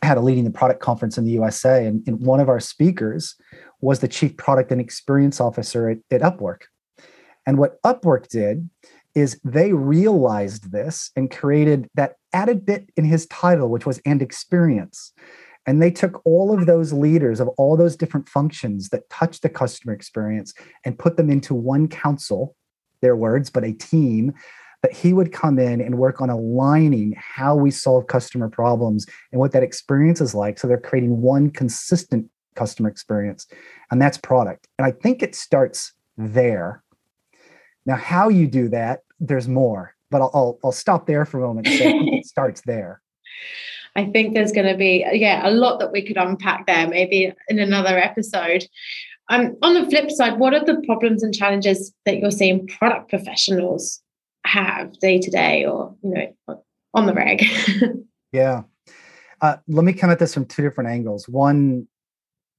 had 0.02 0.18
a 0.18 0.20
leading 0.20 0.44
the 0.44 0.50
product 0.50 0.80
conference 0.80 1.16
in 1.16 1.24
the 1.24 1.30
usa 1.30 1.86
and, 1.86 2.06
and, 2.06 2.20
one 2.20 2.40
of 2.40 2.50
our 2.50 2.60
speakers 2.60 3.36
was 3.80 4.00
the 4.00 4.08
chief 4.08 4.36
product 4.36 4.70
and 4.70 4.82
experience 4.82 5.40
officer 5.40 5.88
at, 5.88 5.98
at 6.10 6.20
upwork. 6.20 6.62
And 7.46 7.56
what 7.56 7.80
upwork 7.82 8.28
did 8.28 8.68
is 9.14 9.38
they 9.44 9.72
realized 9.72 10.72
this 10.72 11.10
and 11.16 11.30
created 11.30 11.88
that 11.94 12.16
added 12.32 12.64
bit 12.64 12.90
in 12.96 13.04
his 13.04 13.26
title, 13.26 13.68
which 13.68 13.86
was 13.86 14.00
and 14.06 14.22
experience. 14.22 15.12
And 15.66 15.80
they 15.80 15.90
took 15.90 16.20
all 16.24 16.52
of 16.52 16.66
those 16.66 16.92
leaders 16.92 17.38
of 17.38 17.48
all 17.56 17.76
those 17.76 17.96
different 17.96 18.28
functions 18.28 18.88
that 18.88 19.08
touch 19.10 19.40
the 19.40 19.48
customer 19.48 19.92
experience 19.92 20.54
and 20.84 20.98
put 20.98 21.16
them 21.16 21.30
into 21.30 21.54
one 21.54 21.88
council, 21.88 22.56
their 23.00 23.14
words, 23.14 23.50
but 23.50 23.64
a 23.64 23.72
team 23.72 24.32
that 24.82 24.92
he 24.92 25.12
would 25.12 25.32
come 25.32 25.58
in 25.58 25.80
and 25.80 25.98
work 25.98 26.20
on 26.20 26.28
aligning 26.28 27.14
how 27.16 27.54
we 27.54 27.70
solve 27.70 28.08
customer 28.08 28.48
problems 28.48 29.06
and 29.30 29.38
what 29.38 29.52
that 29.52 29.62
experience 29.62 30.20
is 30.20 30.34
like. 30.34 30.58
So 30.58 30.66
they're 30.66 30.78
creating 30.78 31.20
one 31.20 31.50
consistent 31.50 32.28
customer 32.56 32.88
experience, 32.88 33.46
and 33.90 34.02
that's 34.02 34.18
product. 34.18 34.66
And 34.78 34.86
I 34.86 34.90
think 34.90 35.22
it 35.22 35.34
starts 35.34 35.92
there 36.18 36.82
now, 37.86 37.96
how 37.96 38.28
you 38.28 38.46
do 38.46 38.68
that, 38.68 39.00
there's 39.18 39.48
more, 39.48 39.94
but 40.10 40.20
I'll, 40.20 40.30
I'll, 40.34 40.58
I'll 40.64 40.72
stop 40.72 41.06
there 41.06 41.24
for 41.24 41.38
a 41.38 41.46
moment. 41.46 41.66
it 41.70 42.26
starts 42.26 42.62
there. 42.62 43.00
I 43.94 44.06
think 44.06 44.34
there's 44.34 44.52
going 44.52 44.68
to 44.68 44.76
be, 44.76 45.04
yeah, 45.12 45.46
a 45.46 45.50
lot 45.50 45.78
that 45.80 45.92
we 45.92 46.02
could 46.02 46.16
unpack 46.16 46.66
there, 46.66 46.88
maybe 46.88 47.32
in 47.48 47.58
another 47.58 47.98
episode. 47.98 48.66
Um, 49.28 49.56
on 49.62 49.74
the 49.74 49.88
flip 49.88 50.10
side, 50.10 50.38
what 50.38 50.54
are 50.54 50.64
the 50.64 50.82
problems 50.86 51.22
and 51.22 51.34
challenges 51.34 51.92
that 52.06 52.18
you're 52.18 52.30
seeing 52.30 52.66
product 52.66 53.10
professionals 53.10 54.00
have 54.44 54.98
day 54.98 55.20
to 55.20 55.30
day 55.30 55.64
or, 55.64 55.94
you 56.02 56.34
know, 56.46 56.64
on 56.94 57.06
the 57.06 57.14
reg? 57.14 57.44
yeah. 58.32 58.62
Uh, 59.40 59.56
let 59.68 59.84
me 59.84 59.92
come 59.92 60.10
at 60.10 60.18
this 60.18 60.34
from 60.34 60.46
two 60.46 60.62
different 60.62 60.88
angles. 60.88 61.28
One, 61.28 61.86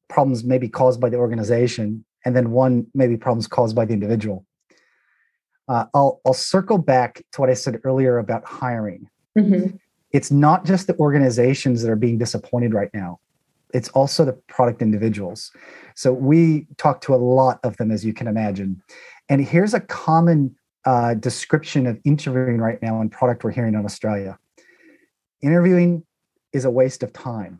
problems 0.09 0.43
maybe 0.43 0.69
caused 0.69 0.99
by 0.99 1.09
the 1.09 1.17
organization, 1.17 2.05
and 2.25 2.35
then 2.35 2.51
one, 2.51 2.87
maybe 2.93 3.17
problems 3.17 3.47
caused 3.47 3.75
by 3.75 3.85
the 3.85 3.93
individual 3.93 4.45
uh, 5.67 5.85
I'll 5.93 6.21
I'll 6.25 6.33
circle 6.33 6.77
back 6.77 7.23
to 7.33 7.41
what 7.41 7.49
I 7.49 7.53
said 7.53 7.79
earlier 7.83 8.17
about 8.17 8.45
hiring. 8.45 9.09
Mm-hmm. 9.37 9.77
It's 10.11 10.29
not 10.31 10.65
just 10.65 10.87
the 10.87 10.95
organizations 10.97 11.81
that 11.81 11.89
are 11.89 11.95
being 11.95 12.17
disappointed 12.17 12.73
right 12.73 12.89
now; 12.93 13.19
it's 13.73 13.89
also 13.89 14.25
the 14.25 14.33
product 14.33 14.81
individuals. 14.81 15.51
So 15.95 16.13
we 16.13 16.67
talk 16.77 17.01
to 17.01 17.13
a 17.13 17.17
lot 17.17 17.59
of 17.63 17.77
them, 17.77 17.91
as 17.91 18.05
you 18.05 18.13
can 18.13 18.27
imagine. 18.27 18.81
And 19.29 19.45
here's 19.45 19.73
a 19.73 19.79
common 19.79 20.55
uh, 20.85 21.13
description 21.15 21.87
of 21.87 21.99
interviewing 22.03 22.59
right 22.59 22.81
now 22.81 23.01
in 23.01 23.09
product 23.09 23.43
we're 23.43 23.51
hearing 23.51 23.73
in 23.73 23.85
Australia. 23.85 24.37
Interviewing 25.41 26.03
is 26.51 26.65
a 26.65 26.69
waste 26.69 27.03
of 27.03 27.13
time. 27.13 27.59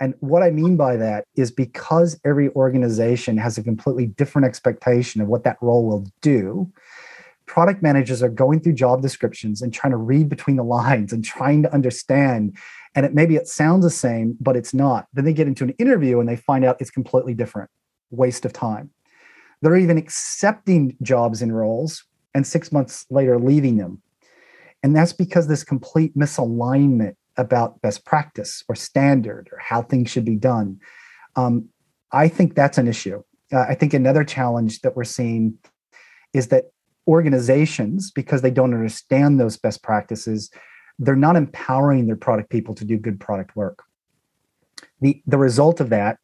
And 0.00 0.14
what 0.20 0.42
I 0.42 0.50
mean 0.50 0.76
by 0.76 0.96
that 0.96 1.26
is 1.36 1.50
because 1.50 2.18
every 2.24 2.48
organization 2.50 3.36
has 3.36 3.58
a 3.58 3.62
completely 3.62 4.06
different 4.06 4.46
expectation 4.46 5.20
of 5.20 5.28
what 5.28 5.44
that 5.44 5.58
role 5.60 5.86
will 5.86 6.06
do, 6.22 6.72
product 7.44 7.82
managers 7.82 8.22
are 8.22 8.30
going 8.30 8.60
through 8.60 8.72
job 8.72 9.02
descriptions 9.02 9.60
and 9.60 9.74
trying 9.74 9.90
to 9.90 9.98
read 9.98 10.28
between 10.28 10.56
the 10.56 10.64
lines 10.78 11.12
and 11.12 11.22
trying 11.22 11.62
to 11.62 11.72
understand. 11.72 12.56
And 12.94 13.04
it 13.04 13.14
maybe 13.14 13.36
it 13.36 13.46
sounds 13.46 13.84
the 13.84 13.90
same, 13.90 14.36
but 14.40 14.56
it's 14.56 14.72
not. 14.72 15.06
Then 15.12 15.26
they 15.26 15.34
get 15.34 15.46
into 15.46 15.64
an 15.64 15.70
interview 15.78 16.18
and 16.18 16.28
they 16.28 16.36
find 16.36 16.64
out 16.64 16.80
it's 16.80 16.90
completely 16.90 17.34
different. 17.34 17.70
Waste 18.10 18.44
of 18.44 18.52
time. 18.52 18.90
They're 19.60 19.76
even 19.76 19.98
accepting 19.98 20.96
jobs 21.02 21.42
and 21.42 21.54
roles 21.54 22.04
and 22.34 22.46
six 22.46 22.72
months 22.72 23.04
later 23.10 23.38
leaving 23.38 23.76
them. 23.76 24.00
And 24.82 24.96
that's 24.96 25.12
because 25.12 25.46
this 25.46 25.62
complete 25.62 26.16
misalignment 26.16 27.16
about 27.40 27.80
best 27.80 28.04
practice 28.04 28.62
or 28.68 28.74
standard 28.74 29.48
or 29.52 29.58
how 29.58 29.82
things 29.82 30.10
should 30.10 30.24
be 30.24 30.36
done. 30.36 30.78
Um, 31.36 31.68
I 32.12 32.28
think 32.28 32.54
that's 32.54 32.78
an 32.78 32.88
issue. 32.88 33.22
Uh, 33.52 33.66
I 33.68 33.74
think 33.74 33.94
another 33.94 34.24
challenge 34.24 34.80
that 34.82 34.96
we're 34.96 35.04
seeing 35.04 35.58
is 36.32 36.48
that 36.48 36.64
organizations, 37.08 38.10
because 38.10 38.42
they 38.42 38.50
don't 38.50 38.74
understand 38.74 39.40
those 39.40 39.56
best 39.56 39.82
practices, 39.82 40.50
they're 40.98 41.16
not 41.16 41.36
empowering 41.36 42.06
their 42.06 42.16
product 42.16 42.50
people 42.50 42.74
to 42.74 42.84
do 42.84 42.96
good 42.96 43.18
product 43.18 43.56
work. 43.56 43.82
The, 45.00 45.22
the 45.26 45.38
result 45.38 45.80
of 45.80 45.88
that 45.90 46.18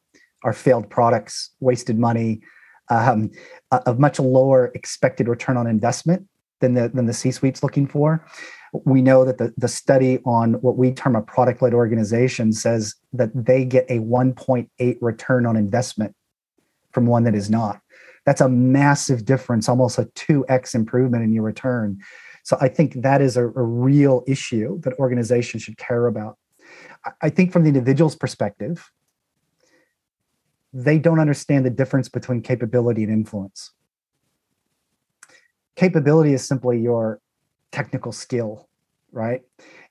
are 0.45 0.53
failed 0.53 0.89
products, 0.91 1.51
wasted 1.61 1.99
money, 1.99 2.41
um, 2.89 3.31
a, 3.71 3.83
a 3.87 3.95
much 3.95 4.21
lower 4.21 4.71
expected 4.75 5.29
return 5.29 5.57
on 5.57 5.67
investment 5.67 6.29
than 6.61 6.75
the, 6.75 6.89
than 6.89 7.07
the 7.07 7.13
C-suite's 7.13 7.63
looking 7.63 7.87
for 7.87 8.25
we 8.85 9.03
know 9.03 9.25
that 9.25 9.39
the, 9.39 9.53
the 9.57 9.69
study 9.69 10.19
on 10.25 10.55
what 10.55 10.77
we 10.77 10.93
term 10.93 11.17
a 11.17 11.23
product 11.23 11.63
led 11.63 11.75
organization 11.75 12.53
says 12.53 12.95
that 13.13 13.31
they 13.35 13.65
get 13.65 13.87
a 13.89 13.99
1.8 13.99 14.99
return 15.01 15.47
on 15.47 15.57
investment 15.57 16.15
from 16.93 17.07
one 17.07 17.25
that 17.25 17.35
is 17.35 17.51
not. 17.51 17.81
That's 18.25 18.41
a 18.41 18.49
massive 18.49 19.25
difference, 19.25 19.69
almost 19.69 19.99
a 19.99 20.05
2x 20.05 20.75
improvement 20.75 21.23
in 21.23 21.33
your 21.33 21.45
return. 21.45 22.01
So 22.43 22.57
I 22.61 22.69
think 22.69 23.03
that 23.03 23.21
is 23.21 23.37
a, 23.37 23.45
a 23.45 23.63
real 23.63 24.25
issue 24.27 24.81
that 24.81 24.95
organizations 24.99 25.63
should 25.63 25.79
care 25.79 26.07
about. 26.07 26.39
I 27.21 27.31
think 27.31 27.53
from 27.53 27.63
the 27.63 27.69
individual's 27.69 28.17
perspective, 28.17 28.91
they 30.73 30.99
don't 30.99 31.21
understand 31.21 31.65
the 31.65 31.71
difference 31.71 32.09
between 32.09 32.43
capability 32.43 33.05
and 33.05 33.13
influence. 33.13 33.73
Capability 35.77 36.33
is 36.33 36.47
simply 36.47 36.81
your 36.81 37.21
technical 37.71 38.13
skill, 38.13 38.66
right? 39.17 39.41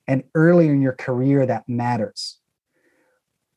And 0.06 0.22
earlier 0.34 0.72
in 0.72 0.80
your 0.80 0.92
career, 0.92 1.44
that 1.44 1.68
matters. 1.68 2.38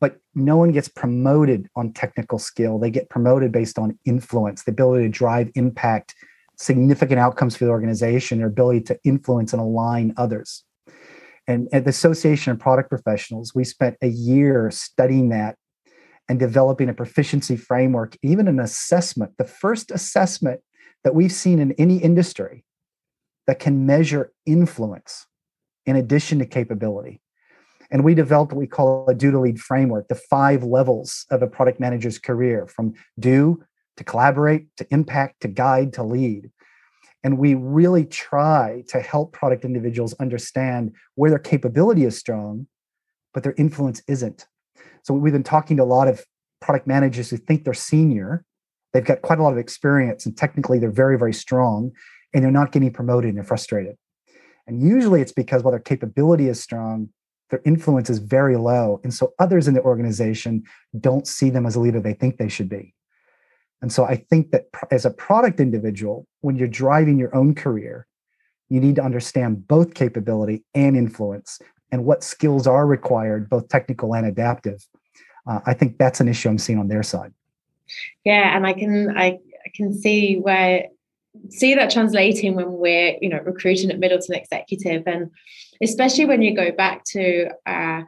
But 0.01 0.19
no 0.33 0.57
one 0.57 0.71
gets 0.71 0.87
promoted 0.87 1.67
on 1.75 1.93
technical 1.93 2.39
skill. 2.39 2.79
They 2.79 2.89
get 2.89 3.09
promoted 3.09 3.51
based 3.51 3.77
on 3.77 3.97
influence, 4.05 4.63
the 4.63 4.71
ability 4.71 5.03
to 5.05 5.09
drive 5.09 5.51
impact, 5.55 6.15
significant 6.57 7.19
outcomes 7.19 7.55
for 7.55 7.65
the 7.65 7.71
organization, 7.71 8.39
their 8.39 8.47
ability 8.47 8.81
to 8.81 8.99
influence 9.03 9.53
and 9.53 9.61
align 9.61 10.13
others. 10.17 10.63
And 11.47 11.67
at 11.71 11.83
the 11.83 11.89
Association 11.89 12.51
of 12.51 12.59
Product 12.59 12.89
Professionals, 12.89 13.55
we 13.55 13.63
spent 13.63 13.97
a 14.01 14.07
year 14.07 14.69
studying 14.71 15.29
that 15.29 15.55
and 16.27 16.39
developing 16.39 16.89
a 16.89 16.93
proficiency 16.93 17.57
framework, 17.57 18.15
even 18.21 18.47
an 18.47 18.59
assessment, 18.59 19.33
the 19.37 19.45
first 19.45 19.89
assessment 19.91 20.61
that 21.03 21.15
we've 21.15 21.31
seen 21.31 21.59
in 21.59 21.71
any 21.73 21.97
industry 21.97 22.63
that 23.47 23.57
can 23.57 23.87
measure 23.87 24.31
influence 24.45 25.25
in 25.89 25.95
addition 25.95 26.37
to 26.37 26.45
capability. 26.45 27.19
And 27.89 28.03
we 28.03 28.13
developed 28.13 28.53
what 28.53 28.59
we 28.59 28.67
call 28.67 29.09
a 29.09 29.15
do 29.15 29.31
to 29.31 29.39
lead 29.39 29.59
framework, 29.59 30.07
the 30.07 30.13
five 30.13 30.63
levels 30.63 31.25
of 31.31 31.41
a 31.41 31.47
product 31.47 31.79
manager's 31.79 32.19
career 32.19 32.67
from 32.67 32.93
do 33.19 33.63
to 33.97 34.03
collaborate 34.03 34.67
to 34.77 34.85
impact 34.91 35.41
to 35.41 35.47
guide 35.47 35.93
to 35.93 36.03
lead. 36.03 36.51
And 37.23 37.39
we 37.39 37.55
really 37.55 38.05
try 38.05 38.83
to 38.89 39.01
help 39.01 39.33
product 39.33 39.65
individuals 39.65 40.13
understand 40.19 40.93
where 41.15 41.31
their 41.31 41.39
capability 41.39 42.05
is 42.05 42.15
strong, 42.15 42.67
but 43.33 43.41
their 43.41 43.55
influence 43.57 44.03
isn't. 44.07 44.45
So 45.01 45.15
we've 45.15 45.33
been 45.33 45.43
talking 45.43 45.77
to 45.77 45.83
a 45.83 45.85
lot 45.85 46.07
of 46.07 46.23
product 46.61 46.85
managers 46.85 47.31
who 47.31 47.37
think 47.37 47.63
they're 47.63 47.73
senior. 47.73 48.45
They've 48.93 49.03
got 49.03 49.23
quite 49.23 49.39
a 49.39 49.43
lot 49.43 49.53
of 49.53 49.57
experience 49.57 50.27
and 50.27 50.37
technically 50.37 50.77
they're 50.77 50.91
very, 50.91 51.17
very 51.17 51.33
strong 51.33 51.91
and 52.31 52.43
they're 52.43 52.51
not 52.51 52.71
getting 52.71 52.93
promoted 52.93 53.29
and 53.29 53.37
they're 53.37 53.43
frustrated. 53.43 53.97
And 54.69 54.83
usually 54.83 55.19
it's 55.19 55.31
because 55.31 55.63
while 55.63 55.71
their 55.71 55.79
capability 55.79 56.47
is 56.47 56.61
strong, 56.61 57.09
their 57.49 57.61
influence 57.65 58.07
is 58.07 58.19
very 58.19 58.55
low. 58.55 59.01
And 59.03 59.11
so 59.11 59.33
others 59.39 59.67
in 59.67 59.73
the 59.73 59.81
organization 59.81 60.63
don't 60.99 61.27
see 61.27 61.49
them 61.49 61.65
as 61.65 61.75
a 61.75 61.79
leader 61.79 61.99
they 61.99 62.13
think 62.13 62.37
they 62.37 62.49
should 62.49 62.69
be. 62.69 62.93
And 63.81 63.91
so 63.91 64.03
I 64.05 64.17
think 64.17 64.51
that 64.51 64.65
as 64.91 65.05
a 65.05 65.09
product 65.09 65.59
individual, 65.59 66.27
when 66.41 66.55
you're 66.55 66.67
driving 66.67 67.17
your 67.17 67.35
own 67.35 67.55
career, 67.55 68.05
you 68.69 68.79
need 68.79 68.95
to 68.97 69.03
understand 69.03 69.67
both 69.67 69.95
capability 69.95 70.63
and 70.75 70.95
influence 70.95 71.59
and 71.91 72.05
what 72.05 72.23
skills 72.23 72.67
are 72.67 72.85
required, 72.85 73.49
both 73.49 73.69
technical 73.69 74.13
and 74.13 74.27
adaptive. 74.27 74.85
Uh, 75.47 75.61
I 75.65 75.73
think 75.73 75.97
that's 75.97 76.19
an 76.19 76.27
issue 76.27 76.49
I'm 76.49 76.59
seeing 76.59 76.77
on 76.77 76.89
their 76.89 77.01
side. 77.01 77.33
Yeah, 78.23 78.55
and 78.55 78.67
I 78.67 78.73
can 78.73 79.17
I, 79.17 79.25
I 79.25 79.71
can 79.73 79.93
see 79.93 80.35
where 80.35 80.85
see 81.49 81.75
that 81.75 81.89
translating 81.89 82.55
when 82.55 82.71
we're 82.73 83.17
you 83.21 83.29
know 83.29 83.39
recruiting 83.39 83.91
at 83.91 83.99
Middleton 83.99 84.35
Executive, 84.35 85.03
and 85.05 85.31
especially 85.81 86.25
when 86.25 86.41
you 86.41 86.55
go 86.55 86.71
back 86.71 87.03
to 87.11 87.49
uh, 87.65 88.01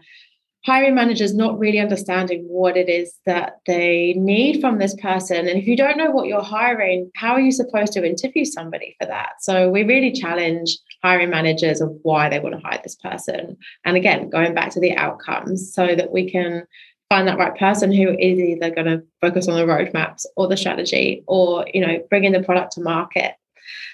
hiring 0.63 0.94
managers 0.94 1.34
not 1.34 1.58
really 1.58 1.80
understanding 1.80 2.44
what 2.48 2.78
it 2.78 2.88
is 2.88 3.16
that 3.25 3.54
they 3.66 4.13
need 4.16 4.62
from 4.62 4.78
this 4.78 4.96
person. 4.96 5.48
And 5.48 5.58
if 5.58 5.66
you 5.66 5.75
don't 5.75 5.98
know 5.98 6.12
what 6.12 6.28
you're 6.28 6.44
hiring, 6.44 7.10
how 7.16 7.34
are 7.34 7.40
you 7.40 7.51
supposed 7.51 7.94
to 7.94 8.06
interview 8.06 8.46
somebody 8.46 8.96
for 9.00 9.08
that? 9.08 9.34
So 9.40 9.70
we 9.70 9.84
really 9.84 10.12
challenge 10.12 10.78
hiring 11.04 11.32
managers 11.32 11.82
of 11.82 11.92
why 12.04 12.30
they 12.30 12.40
want 12.40 12.54
to 12.56 12.62
hire 12.62 12.80
this 12.84 12.96
person. 12.96 13.58
And 13.86 13.98
again, 13.98 14.30
going 14.30 14.54
back 14.54 14.70
to 14.72 14.80
the 14.80 14.96
outcomes 14.96 15.74
so 15.74 15.96
that 15.96 16.12
we 16.12 16.30
can 16.30 16.63
find 17.12 17.27
that 17.27 17.38
right 17.38 17.58
person 17.58 17.91
who 17.91 18.12
is 18.12 18.39
either 18.39 18.70
going 18.74 18.88
to 18.88 19.03
focus 19.20 19.50
on 19.50 19.58
the 19.58 19.65
roadmaps 19.65 20.25
or 20.38 20.48
the 20.48 20.56
strategy 20.56 21.25
or, 21.27 21.65
you 21.74 21.86
know, 21.86 22.01
bringing 22.10 22.32
the 22.32 22.41
product 22.41 22.72
to 22.72 22.82
market. 22.82 23.34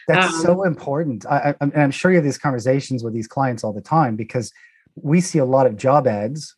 That's 0.08 0.32
um, 0.36 0.42
so 0.42 0.64
important. 0.64 1.26
I, 1.26 1.56
I, 1.60 1.66
I'm 1.76 1.90
sure 1.90 2.12
you 2.12 2.18
have 2.18 2.24
these 2.24 2.38
conversations 2.38 3.04
with 3.04 3.16
these 3.16 3.28
clients 3.28 3.64
all 3.64 3.74
the 3.74 3.82
time 3.82 4.18
because 4.18 4.54
we 4.94 5.20
see 5.20 5.40
a 5.40 5.46
lot 5.46 5.66
of 5.66 5.78
job 5.78 6.06
ads 6.06 6.56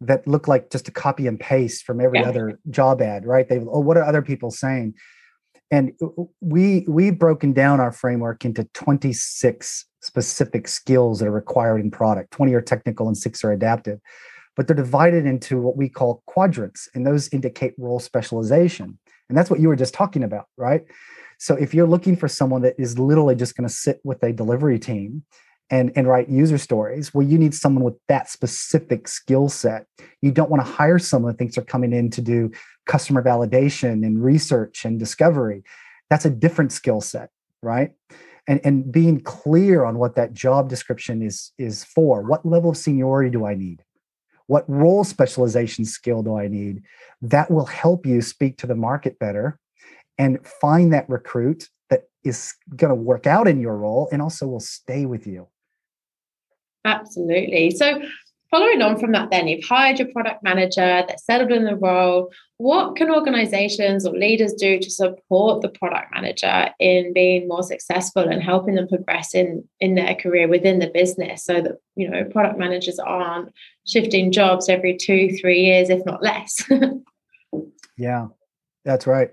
that 0.00 0.24
look 0.28 0.46
like 0.46 0.70
just 0.70 0.86
a 0.86 0.92
copy 0.92 1.26
and 1.26 1.40
paste 1.40 1.84
from 1.84 2.00
every 2.00 2.20
yeah. 2.20 2.28
other 2.28 2.60
job 2.70 3.02
ad, 3.02 3.26
right? 3.26 3.48
They 3.48 3.58
oh, 3.58 3.80
what 3.80 3.96
are 3.96 4.04
other 4.04 4.22
people 4.22 4.52
saying? 4.52 4.94
And 5.72 5.92
we 6.40 6.86
we've 6.88 7.18
broken 7.18 7.52
down 7.52 7.80
our 7.80 7.90
framework 7.90 8.44
into 8.44 8.62
26 8.74 9.84
specific 10.00 10.68
skills 10.68 11.18
that 11.18 11.26
are 11.26 11.32
required 11.32 11.80
in 11.80 11.90
product. 11.90 12.30
20 12.30 12.54
are 12.54 12.60
technical 12.60 13.08
and 13.08 13.18
six 13.18 13.42
are 13.42 13.50
adaptive. 13.50 13.98
But 14.58 14.66
they're 14.66 14.76
divided 14.76 15.24
into 15.24 15.58
what 15.58 15.78
we 15.78 15.88
call 15.88 16.22
quadrants, 16.26 16.90
and 16.94 17.06
those 17.06 17.32
indicate 17.32 17.72
role 17.78 18.00
specialization. 18.00 18.98
And 19.30 19.38
that's 19.38 19.48
what 19.48 19.60
you 19.60 19.68
were 19.68 19.76
just 19.76 19.94
talking 19.94 20.22
about, 20.22 20.48
right? 20.58 20.84
So 21.38 21.54
if 21.54 21.72
you're 21.72 21.86
looking 21.86 22.16
for 22.16 22.28
someone 22.28 22.60
that 22.62 22.74
is 22.78 22.98
literally 22.98 23.36
just 23.36 23.56
going 23.56 23.68
to 23.68 23.74
sit 23.74 24.00
with 24.04 24.22
a 24.22 24.32
delivery 24.32 24.78
team 24.78 25.22
and, 25.70 25.92
and 25.96 26.06
write 26.06 26.28
user 26.28 26.58
stories. 26.58 27.12
Well, 27.12 27.26
you 27.26 27.38
need 27.38 27.54
someone 27.54 27.84
with 27.84 27.96
that 28.08 28.30
specific 28.30 29.06
skill 29.06 29.48
set. 29.48 29.86
You 30.22 30.32
don't 30.32 30.50
want 30.50 30.64
to 30.64 30.70
hire 30.70 30.98
someone 30.98 31.32
that 31.32 31.38
thinks 31.38 31.54
they're 31.56 31.64
coming 31.64 31.92
in 31.92 32.10
to 32.10 32.22
do 32.22 32.50
customer 32.86 33.22
validation 33.22 34.04
and 34.04 34.22
research 34.22 34.84
and 34.84 34.98
discovery. 34.98 35.62
That's 36.10 36.24
a 36.24 36.30
different 36.30 36.72
skill 36.72 37.00
set, 37.00 37.30
right? 37.62 37.90
And, 38.46 38.60
and 38.64 38.90
being 38.90 39.20
clear 39.20 39.84
on 39.84 39.98
what 39.98 40.16
that 40.16 40.32
job 40.32 40.70
description 40.70 41.22
is, 41.22 41.52
is 41.58 41.84
for. 41.84 42.22
What 42.22 42.46
level 42.46 42.70
of 42.70 42.78
seniority 42.78 43.30
do 43.30 43.44
I 43.44 43.54
need? 43.54 43.84
What 44.48 44.68
role 44.68 45.04
specialization 45.04 45.84
skill 45.84 46.22
do 46.22 46.36
I 46.36 46.48
need? 46.48 46.82
That 47.22 47.50
will 47.50 47.66
help 47.66 48.04
you 48.04 48.20
speak 48.20 48.58
to 48.58 48.66
the 48.66 48.74
market 48.74 49.18
better 49.18 49.58
and 50.16 50.44
find 50.44 50.92
that 50.92 51.08
recruit 51.08 51.68
that 51.90 52.04
is 52.24 52.54
going 52.74 52.88
to 52.88 52.94
work 52.94 53.26
out 53.26 53.46
in 53.46 53.60
your 53.60 53.76
role 53.76 54.08
and 54.10 54.20
also 54.20 54.46
will 54.46 54.58
stay 54.58 55.06
with 55.06 55.26
you. 55.26 55.46
Absolutely. 56.84 57.70
So, 57.70 58.00
following 58.50 58.82
on 58.82 58.98
from 58.98 59.12
that, 59.12 59.30
then 59.30 59.48
you've 59.48 59.64
hired 59.64 59.98
your 59.98 60.08
product 60.08 60.42
manager, 60.42 61.04
they're 61.06 61.16
settled 61.18 61.52
in 61.52 61.64
the 61.64 61.76
role. 61.76 62.32
What 62.56 62.96
can 62.96 63.10
organizations 63.10 64.06
or 64.06 64.12
leaders 64.14 64.54
do 64.54 64.78
to 64.78 64.90
support 64.90 65.62
the 65.62 65.68
product 65.68 66.12
manager 66.14 66.70
in 66.78 67.12
being 67.12 67.46
more 67.46 67.62
successful 67.62 68.22
and 68.22 68.42
helping 68.42 68.74
them 68.74 68.88
progress 68.88 69.34
in, 69.34 69.68
in 69.80 69.94
their 69.94 70.14
career 70.14 70.48
within 70.48 70.78
the 70.78 70.88
business 70.88 71.44
so 71.44 71.60
that, 71.60 71.78
you 71.94 72.08
know, 72.08 72.24
product 72.24 72.58
managers 72.58 72.98
aren't 72.98 73.52
shifting 73.86 74.32
jobs 74.32 74.68
every 74.68 74.96
two, 74.96 75.36
three 75.40 75.60
years, 75.60 75.90
if 75.90 76.04
not 76.04 76.22
less? 76.22 76.64
yeah, 77.96 78.26
that's 78.84 79.06
right. 79.06 79.30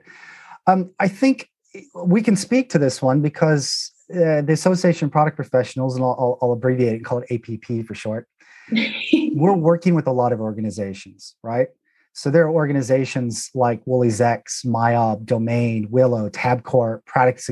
Um, 0.68 0.92
I 1.00 1.08
think 1.08 1.50
we 1.94 2.22
can 2.22 2.36
speak 2.36 2.70
to 2.72 2.80
this 2.80 3.02
one 3.02 3.22
because 3.22 3.92
uh, 4.12 4.42
the 4.42 4.54
Association 4.54 5.08
of 5.08 5.12
Product 5.12 5.36
Professionals, 5.36 5.96
and 5.96 6.04
I'll, 6.04 6.16
I'll, 6.20 6.38
I'll 6.42 6.52
abbreviate 6.52 6.94
it 6.94 6.96
and 6.98 7.06
call 7.06 7.24
it 7.28 7.32
APP 7.32 7.86
for 7.86 7.96
short. 7.96 8.28
we're 9.34 9.54
working 9.54 9.96
with 9.96 10.08
a 10.08 10.12
lot 10.12 10.34
of 10.34 10.40
organizations, 10.40 11.36
right? 11.44 11.68
So 12.14 12.30
there 12.30 12.46
are 12.46 12.52
organizations 12.52 13.50
like 13.54 13.82
Woolies 13.86 14.22
X, 14.22 14.64
MYOB, 14.66 15.26
Domain, 15.26 15.88
Willow, 15.90 16.30
Tabcorp, 16.30 17.06
Products. 17.06 17.50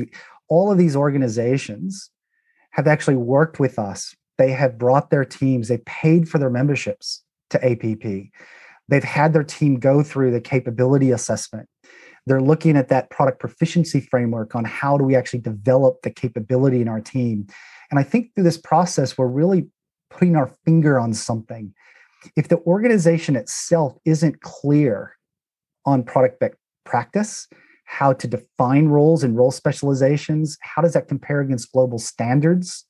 All 0.48 0.72
of 0.72 0.78
these 0.78 0.96
organizations 0.96 2.10
have 2.70 2.86
actually 2.86 3.16
worked 3.16 3.60
with 3.60 3.78
us. 3.78 4.14
They 4.38 4.50
have 4.52 4.78
brought 4.78 5.10
their 5.10 5.24
teams, 5.24 5.68
they 5.68 5.78
paid 5.78 6.28
for 6.28 6.38
their 6.38 6.50
memberships 6.50 7.22
to 7.50 7.64
APP. 7.64 8.30
They've 8.88 9.04
had 9.04 9.32
their 9.32 9.44
team 9.44 9.78
go 9.78 10.02
through 10.02 10.32
the 10.32 10.40
capability 10.40 11.10
assessment 11.10 11.68
they're 12.26 12.40
looking 12.40 12.76
at 12.76 12.88
that 12.88 13.10
product 13.10 13.38
proficiency 13.38 14.00
framework 14.00 14.54
on 14.54 14.64
how 14.64 14.96
do 14.96 15.04
we 15.04 15.14
actually 15.14 15.40
develop 15.40 16.02
the 16.02 16.10
capability 16.10 16.80
in 16.80 16.88
our 16.88 17.00
team. 17.00 17.46
And 17.90 18.00
I 18.00 18.02
think 18.02 18.34
through 18.34 18.44
this 18.44 18.56
process, 18.56 19.18
we're 19.18 19.26
really 19.26 19.66
putting 20.10 20.36
our 20.36 20.52
finger 20.64 20.98
on 20.98 21.12
something. 21.12 21.74
If 22.36 22.48
the 22.48 22.58
organization 22.60 23.36
itself 23.36 23.96
isn't 24.04 24.40
clear 24.40 25.16
on 25.84 26.02
product 26.02 26.42
practice, 26.84 27.48
how 27.84 28.12
to 28.14 28.26
define 28.26 28.86
roles 28.86 29.22
and 29.22 29.36
role 29.36 29.50
specializations, 29.50 30.56
how 30.60 30.82
does 30.82 30.94
that 30.94 31.08
compare 31.08 31.40
against 31.40 31.72
global 31.72 31.98
standards? 31.98 32.86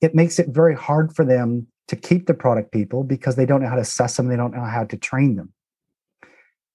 It 0.00 0.14
makes 0.14 0.38
it 0.38 0.48
very 0.48 0.74
hard 0.74 1.14
for 1.14 1.24
them 1.24 1.66
to 1.88 1.96
keep 1.96 2.26
the 2.26 2.34
product 2.34 2.72
people 2.72 3.04
because 3.04 3.36
they 3.36 3.46
don't 3.46 3.62
know 3.62 3.68
how 3.68 3.74
to 3.74 3.82
assess 3.82 4.16
them, 4.16 4.28
they 4.28 4.36
don't 4.36 4.54
know 4.54 4.64
how 4.64 4.84
to 4.84 4.96
train 4.96 5.36
them. 5.36 5.52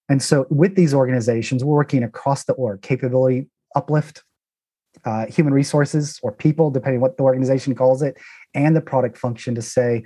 And 0.09 0.21
so 0.21 0.47
with 0.49 0.75
these 0.75 0.93
organizations, 0.93 1.63
we're 1.63 1.75
working 1.75 2.03
across 2.03 2.43
the 2.43 2.53
org, 2.53 2.81
capability 2.81 3.47
uplift, 3.75 4.23
uh, 5.05 5.25
human 5.25 5.53
resources 5.53 6.19
or 6.23 6.31
people, 6.31 6.71
depending 6.71 7.01
what 7.01 7.17
the 7.17 7.23
organization 7.23 7.75
calls 7.75 8.01
it, 8.01 8.17
and 8.53 8.75
the 8.75 8.81
product 8.81 9.17
function 9.17 9.55
to 9.55 9.61
say, 9.61 10.03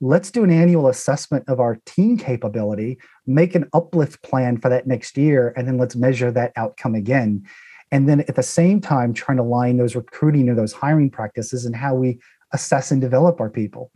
let's 0.00 0.30
do 0.30 0.44
an 0.44 0.50
annual 0.50 0.88
assessment 0.88 1.44
of 1.48 1.58
our 1.60 1.78
team 1.86 2.18
capability, 2.18 2.98
make 3.26 3.54
an 3.54 3.68
uplift 3.72 4.22
plan 4.22 4.58
for 4.58 4.68
that 4.68 4.86
next 4.86 5.16
year, 5.16 5.54
and 5.56 5.66
then 5.66 5.78
let's 5.78 5.96
measure 5.96 6.30
that 6.30 6.52
outcome 6.56 6.94
again. 6.94 7.42
And 7.92 8.08
then 8.08 8.20
at 8.20 8.34
the 8.34 8.42
same 8.42 8.80
time, 8.80 9.14
trying 9.14 9.38
to 9.38 9.42
line 9.42 9.76
those 9.76 9.94
recruiting 9.96 10.48
or 10.48 10.54
those 10.54 10.72
hiring 10.72 11.10
practices 11.10 11.64
and 11.64 11.74
how 11.74 11.94
we 11.94 12.18
assess 12.52 12.90
and 12.90 13.00
develop 13.00 13.40
our 13.40 13.50
people. 13.50 13.90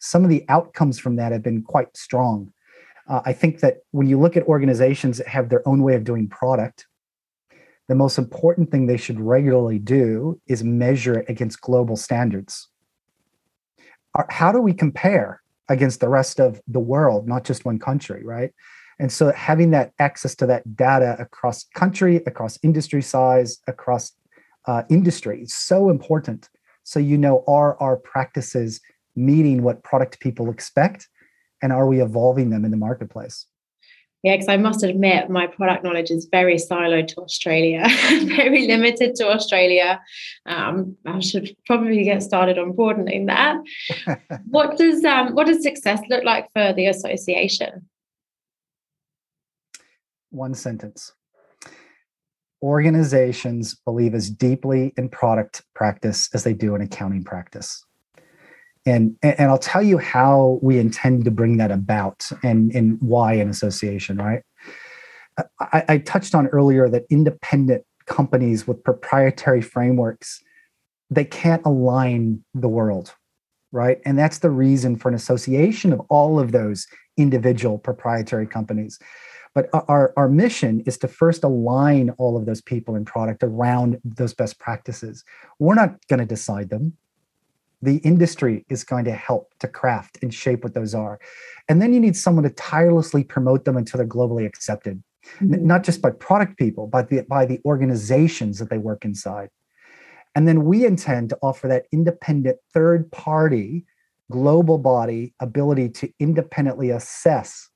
Some 0.00 0.24
of 0.24 0.30
the 0.30 0.44
outcomes 0.48 0.98
from 0.98 1.16
that 1.16 1.32
have 1.32 1.42
been 1.42 1.62
quite 1.62 1.96
strong. 1.96 2.52
Uh, 3.06 3.20
I 3.24 3.32
think 3.32 3.60
that 3.60 3.78
when 3.90 4.06
you 4.08 4.18
look 4.18 4.36
at 4.36 4.44
organizations 4.44 5.18
that 5.18 5.28
have 5.28 5.50
their 5.50 5.66
own 5.68 5.82
way 5.82 5.94
of 5.94 6.04
doing 6.04 6.28
product, 6.28 6.86
the 7.88 7.94
most 7.94 8.18
important 8.18 8.70
thing 8.70 8.86
they 8.86 8.96
should 8.96 9.20
regularly 9.20 9.78
do 9.78 10.40
is 10.46 10.64
measure 10.64 11.18
it 11.18 11.28
against 11.28 11.60
global 11.60 11.96
standards. 11.96 12.68
How 14.30 14.52
do 14.52 14.60
we 14.60 14.72
compare 14.72 15.42
against 15.68 16.00
the 16.00 16.08
rest 16.08 16.40
of 16.40 16.60
the 16.68 16.80
world, 16.80 17.26
not 17.26 17.44
just 17.44 17.64
one 17.64 17.78
country, 17.78 18.22
right? 18.24 18.52
And 18.98 19.10
so 19.10 19.32
having 19.32 19.70
that 19.72 19.92
access 19.98 20.34
to 20.36 20.46
that 20.46 20.76
data 20.76 21.16
across 21.18 21.64
country, 21.74 22.16
across 22.26 22.58
industry 22.62 23.02
size, 23.02 23.58
across 23.66 24.12
uh, 24.66 24.84
industry 24.88 25.42
is 25.42 25.54
so 25.54 25.90
important. 25.90 26.48
So 26.84 27.00
you 27.00 27.18
know, 27.18 27.42
are 27.48 27.76
our 27.80 27.96
practices 27.96 28.80
meeting 29.16 29.62
what 29.62 29.82
product 29.82 30.20
people 30.20 30.50
expect 30.50 31.08
and 31.62 31.72
are 31.72 31.86
we 31.86 32.02
evolving 32.02 32.50
them 32.50 32.64
in 32.64 32.70
the 32.70 32.76
marketplace 32.76 33.46
Yeah, 34.24 34.36
because 34.36 34.48
I 34.48 34.56
must 34.56 34.82
admit, 34.82 35.28
my 35.28 35.46
product 35.46 35.84
knowledge 35.84 36.10
is 36.10 36.26
very 36.30 36.56
siloed 36.56 37.08
to 37.08 37.20
Australia, 37.20 37.84
very 38.24 38.66
limited 38.66 39.14
to 39.16 39.28
Australia. 39.28 40.00
Um, 40.46 40.96
I 41.04 41.20
should 41.20 41.54
probably 41.66 42.02
get 42.04 42.22
started 42.22 42.58
on 42.58 42.72
broadening 42.72 43.26
that. 43.26 43.58
what 44.46 44.78
does 44.78 45.04
um, 45.04 45.34
what 45.34 45.46
does 45.46 45.62
success 45.62 46.00
look 46.08 46.24
like 46.24 46.48
for 46.54 46.72
the 46.72 46.86
association? 46.86 47.86
One 50.30 50.54
sentence. 50.54 51.12
Organizations 52.62 53.74
believe 53.84 54.14
as 54.14 54.30
deeply 54.30 54.94
in 54.96 55.10
product 55.10 55.64
practice 55.74 56.30
as 56.32 56.44
they 56.44 56.54
do 56.54 56.74
in 56.74 56.80
accounting 56.80 57.24
practice 57.24 57.84
and 58.86 59.16
and 59.22 59.50
I'll 59.50 59.58
tell 59.58 59.82
you 59.82 59.98
how 59.98 60.58
we 60.62 60.78
intend 60.78 61.24
to 61.24 61.30
bring 61.30 61.56
that 61.58 61.70
about 61.70 62.30
and 62.42 62.74
and 62.74 63.00
why 63.00 63.34
an 63.34 63.48
association, 63.48 64.18
right? 64.18 64.42
I, 65.60 65.84
I 65.88 65.98
touched 65.98 66.34
on 66.34 66.46
earlier 66.48 66.88
that 66.88 67.04
independent 67.10 67.84
companies 68.06 68.66
with 68.66 68.84
proprietary 68.84 69.62
frameworks 69.62 70.42
they 71.10 71.24
can't 71.24 71.64
align 71.64 72.42
the 72.54 72.68
world, 72.68 73.14
right? 73.72 74.00
And 74.04 74.18
that's 74.18 74.38
the 74.38 74.50
reason 74.50 74.96
for 74.96 75.08
an 75.08 75.14
association 75.14 75.92
of 75.92 76.00
all 76.08 76.40
of 76.40 76.52
those 76.52 76.86
individual 77.16 77.78
proprietary 77.78 78.46
companies. 78.46 78.98
But 79.54 79.68
our, 79.72 80.12
our 80.16 80.28
mission 80.28 80.80
is 80.80 80.98
to 80.98 81.08
first 81.08 81.44
align 81.44 82.10
all 82.18 82.36
of 82.36 82.46
those 82.46 82.60
people 82.60 82.96
and 82.96 83.06
product 83.06 83.44
around 83.44 84.00
those 84.04 84.34
best 84.34 84.58
practices. 84.58 85.24
We're 85.60 85.76
not 85.76 85.94
going 86.08 86.18
to 86.18 86.26
decide 86.26 86.70
them 86.70 86.96
the 87.84 87.96
industry 87.98 88.64
is 88.68 88.84
going 88.84 89.04
to 89.04 89.12
help 89.12 89.52
to 89.60 89.68
craft 89.68 90.18
and 90.22 90.32
shape 90.32 90.64
what 90.64 90.74
those 90.74 90.94
are. 90.94 91.18
And 91.68 91.80
then 91.80 91.92
you 91.92 92.00
need 92.00 92.16
someone 92.16 92.44
to 92.44 92.50
tirelessly 92.50 93.24
promote 93.24 93.64
them 93.64 93.76
until 93.76 93.98
they're 93.98 94.06
globally 94.06 94.46
accepted, 94.46 95.02
mm-hmm. 95.38 95.66
not 95.66 95.84
just 95.84 96.02
by 96.02 96.10
product 96.10 96.58
people, 96.58 96.86
but 96.86 97.08
the, 97.08 97.24
by 97.28 97.46
the 97.46 97.60
organizations 97.64 98.58
that 98.58 98.70
they 98.70 98.78
work 98.78 99.04
inside. 99.04 99.48
And 100.34 100.48
then 100.48 100.64
we 100.64 100.84
intend 100.84 101.30
to 101.30 101.38
offer 101.42 101.68
that 101.68 101.86
independent 101.92 102.58
third 102.72 103.10
party 103.12 103.86
global 104.30 104.78
body 104.78 105.34
ability 105.40 105.90
to 105.90 106.10
independently 106.18 106.90
assess 106.90 107.68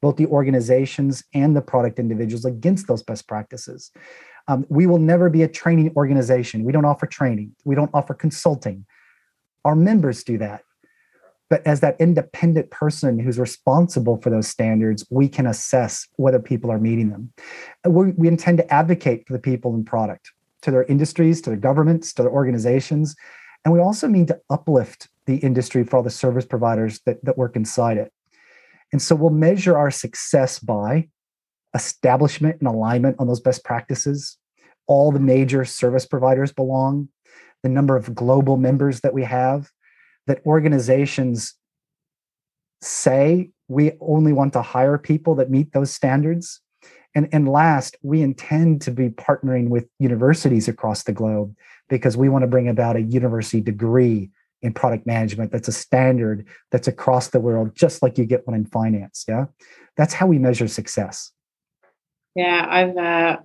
both 0.00 0.16
the 0.16 0.26
organizations 0.26 1.24
and 1.34 1.56
the 1.56 1.62
product 1.62 1.98
individuals 1.98 2.44
against 2.44 2.86
those 2.86 3.02
best 3.02 3.26
practices. 3.26 3.90
Um, 4.48 4.64
we 4.68 4.86
will 4.86 4.98
never 4.98 5.28
be 5.28 5.42
a 5.42 5.48
training 5.48 5.92
organization. 5.96 6.62
We 6.62 6.72
don't 6.72 6.84
offer 6.84 7.06
training. 7.06 7.56
We 7.64 7.74
don't 7.74 7.90
offer 7.92 8.14
consulting. 8.14 8.86
Our 9.66 9.74
members 9.74 10.22
do 10.22 10.38
that. 10.38 10.62
But 11.50 11.66
as 11.66 11.80
that 11.80 11.96
independent 12.00 12.70
person 12.70 13.18
who's 13.18 13.36
responsible 13.36 14.16
for 14.22 14.30
those 14.30 14.46
standards, 14.46 15.04
we 15.10 15.28
can 15.28 15.44
assess 15.44 16.06
whether 16.16 16.38
people 16.38 16.70
are 16.70 16.78
meeting 16.78 17.10
them. 17.10 17.32
We, 17.84 18.12
we 18.12 18.28
intend 18.28 18.58
to 18.58 18.72
advocate 18.72 19.26
for 19.26 19.32
the 19.32 19.40
people 19.40 19.74
and 19.74 19.84
product, 19.84 20.30
to 20.62 20.70
their 20.70 20.84
industries, 20.84 21.40
to 21.42 21.50
their 21.50 21.58
governments, 21.58 22.12
to 22.14 22.22
their 22.22 22.30
organizations. 22.30 23.16
And 23.64 23.74
we 23.74 23.80
also 23.80 24.06
need 24.06 24.28
to 24.28 24.40
uplift 24.50 25.08
the 25.26 25.38
industry 25.38 25.82
for 25.82 25.96
all 25.96 26.02
the 26.04 26.10
service 26.10 26.46
providers 26.46 27.00
that, 27.04 27.24
that 27.24 27.36
work 27.36 27.56
inside 27.56 27.96
it. 27.96 28.12
And 28.92 29.02
so 29.02 29.16
we'll 29.16 29.30
measure 29.30 29.76
our 29.76 29.90
success 29.90 30.60
by 30.60 31.08
establishment 31.74 32.60
and 32.60 32.68
alignment 32.68 33.16
on 33.18 33.26
those 33.26 33.40
best 33.40 33.64
practices. 33.64 34.38
All 34.86 35.10
the 35.10 35.18
major 35.18 35.64
service 35.64 36.06
providers 36.06 36.52
belong 36.52 37.08
the 37.62 37.68
number 37.68 37.96
of 37.96 38.14
global 38.14 38.56
members 38.56 39.00
that 39.00 39.14
we 39.14 39.24
have, 39.24 39.70
that 40.26 40.40
organizations 40.46 41.54
say 42.82 43.50
we 43.68 43.92
only 44.00 44.32
want 44.32 44.52
to 44.52 44.62
hire 44.62 44.98
people 44.98 45.34
that 45.36 45.50
meet 45.50 45.72
those 45.72 45.90
standards. 45.90 46.60
And, 47.14 47.28
and 47.32 47.48
last, 47.48 47.96
we 48.02 48.22
intend 48.22 48.82
to 48.82 48.90
be 48.90 49.08
partnering 49.08 49.68
with 49.68 49.88
universities 49.98 50.68
across 50.68 51.04
the 51.04 51.12
globe 51.12 51.54
because 51.88 52.16
we 52.16 52.28
want 52.28 52.42
to 52.42 52.48
bring 52.48 52.68
about 52.68 52.96
a 52.96 53.02
university 53.02 53.60
degree 53.60 54.30
in 54.62 54.72
product 54.72 55.06
management 55.06 55.52
that's 55.52 55.68
a 55.68 55.72
standard 55.72 56.46
that's 56.70 56.88
across 56.88 57.28
the 57.28 57.40
world, 57.40 57.74
just 57.74 58.02
like 58.02 58.18
you 58.18 58.26
get 58.26 58.46
one 58.46 58.56
in 58.56 58.66
finance. 58.66 59.24
Yeah. 59.28 59.46
That's 59.96 60.12
how 60.14 60.26
we 60.26 60.38
measure 60.38 60.68
success. 60.68 61.32
Yeah, 62.34 62.66
I've 62.68 62.96
uh, 62.96 63.38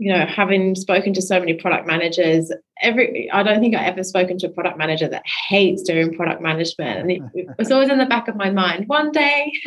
you 0.00 0.10
know, 0.10 0.24
having 0.24 0.74
spoken 0.74 1.12
to 1.12 1.20
so 1.20 1.38
many 1.38 1.52
product 1.52 1.86
managers, 1.86 2.50
every 2.80 3.30
I 3.30 3.42
don't 3.42 3.60
think 3.60 3.76
I 3.76 3.84
ever 3.84 4.02
spoken 4.02 4.38
to 4.38 4.46
a 4.46 4.50
product 4.50 4.78
manager 4.78 5.06
that 5.06 5.22
hates 5.46 5.82
doing 5.82 6.16
product 6.16 6.40
management. 6.40 7.00
And 7.00 7.10
it, 7.10 7.22
it 7.34 7.48
was 7.58 7.70
always 7.70 7.90
in 7.90 7.98
the 7.98 8.06
back 8.06 8.26
of 8.26 8.34
my 8.34 8.50
mind, 8.50 8.88
one 8.88 9.12
day, 9.12 9.52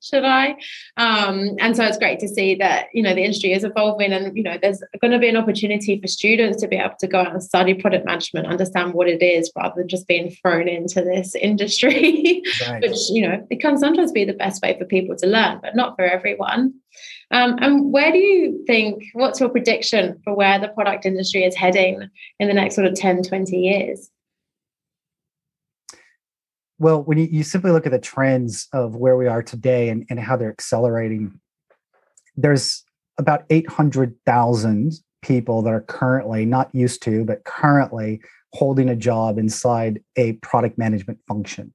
should 0.00 0.24
I? 0.24 0.54
Um, 0.96 1.56
and 1.58 1.76
so 1.76 1.82
it's 1.84 1.98
great 1.98 2.20
to 2.20 2.28
see 2.28 2.54
that, 2.54 2.86
you 2.94 3.02
know, 3.02 3.16
the 3.16 3.24
industry 3.24 3.52
is 3.52 3.64
evolving 3.64 4.12
and, 4.12 4.36
you 4.36 4.44
know, 4.44 4.58
there's 4.62 4.80
going 5.00 5.10
to 5.10 5.18
be 5.18 5.28
an 5.28 5.36
opportunity 5.36 6.00
for 6.00 6.06
students 6.06 6.60
to 6.62 6.68
be 6.68 6.76
able 6.76 6.94
to 7.00 7.08
go 7.08 7.18
out 7.18 7.32
and 7.32 7.42
study 7.42 7.74
product 7.74 8.06
management, 8.06 8.46
understand 8.46 8.94
what 8.94 9.08
it 9.08 9.24
is 9.24 9.50
rather 9.56 9.74
than 9.76 9.88
just 9.88 10.06
being 10.06 10.30
thrown 10.40 10.68
into 10.68 11.02
this 11.02 11.34
industry, 11.40 12.42
right. 12.68 12.80
which, 12.80 13.10
you 13.10 13.26
know, 13.26 13.44
it 13.50 13.60
can 13.60 13.76
sometimes 13.76 14.12
be 14.12 14.24
the 14.24 14.34
best 14.34 14.62
way 14.62 14.78
for 14.78 14.84
people 14.84 15.16
to 15.16 15.26
learn, 15.26 15.58
but 15.60 15.74
not 15.74 15.96
for 15.96 16.04
everyone. 16.04 16.74
Um, 17.32 17.56
and 17.60 17.90
where 17.90 18.12
do 18.12 18.18
you 18.18 18.62
think, 18.66 19.04
what's 19.14 19.40
your 19.40 19.48
prediction 19.48 20.20
for 20.22 20.34
where 20.34 20.58
the 20.58 20.68
product 20.68 21.06
industry 21.06 21.44
is 21.44 21.56
heading 21.56 22.10
in 22.38 22.48
the 22.48 22.54
next 22.54 22.74
sort 22.74 22.86
of 22.86 22.94
10, 22.94 23.22
20 23.22 23.56
years? 23.56 24.10
Well, 26.78 27.02
when 27.02 27.16
you, 27.16 27.28
you 27.30 27.42
simply 27.42 27.70
look 27.70 27.86
at 27.86 27.92
the 27.92 27.98
trends 27.98 28.68
of 28.74 28.96
where 28.96 29.16
we 29.16 29.28
are 29.28 29.42
today 29.42 29.88
and, 29.88 30.04
and 30.10 30.20
how 30.20 30.36
they're 30.36 30.50
accelerating, 30.50 31.40
there's 32.36 32.84
about 33.18 33.44
800,000 33.48 34.92
people 35.22 35.62
that 35.62 35.72
are 35.72 35.82
currently 35.82 36.44
not 36.44 36.74
used 36.74 37.02
to, 37.04 37.24
but 37.24 37.44
currently 37.44 38.20
holding 38.52 38.90
a 38.90 38.96
job 38.96 39.38
inside 39.38 40.00
a 40.16 40.32
product 40.34 40.76
management 40.76 41.18
function. 41.26 41.72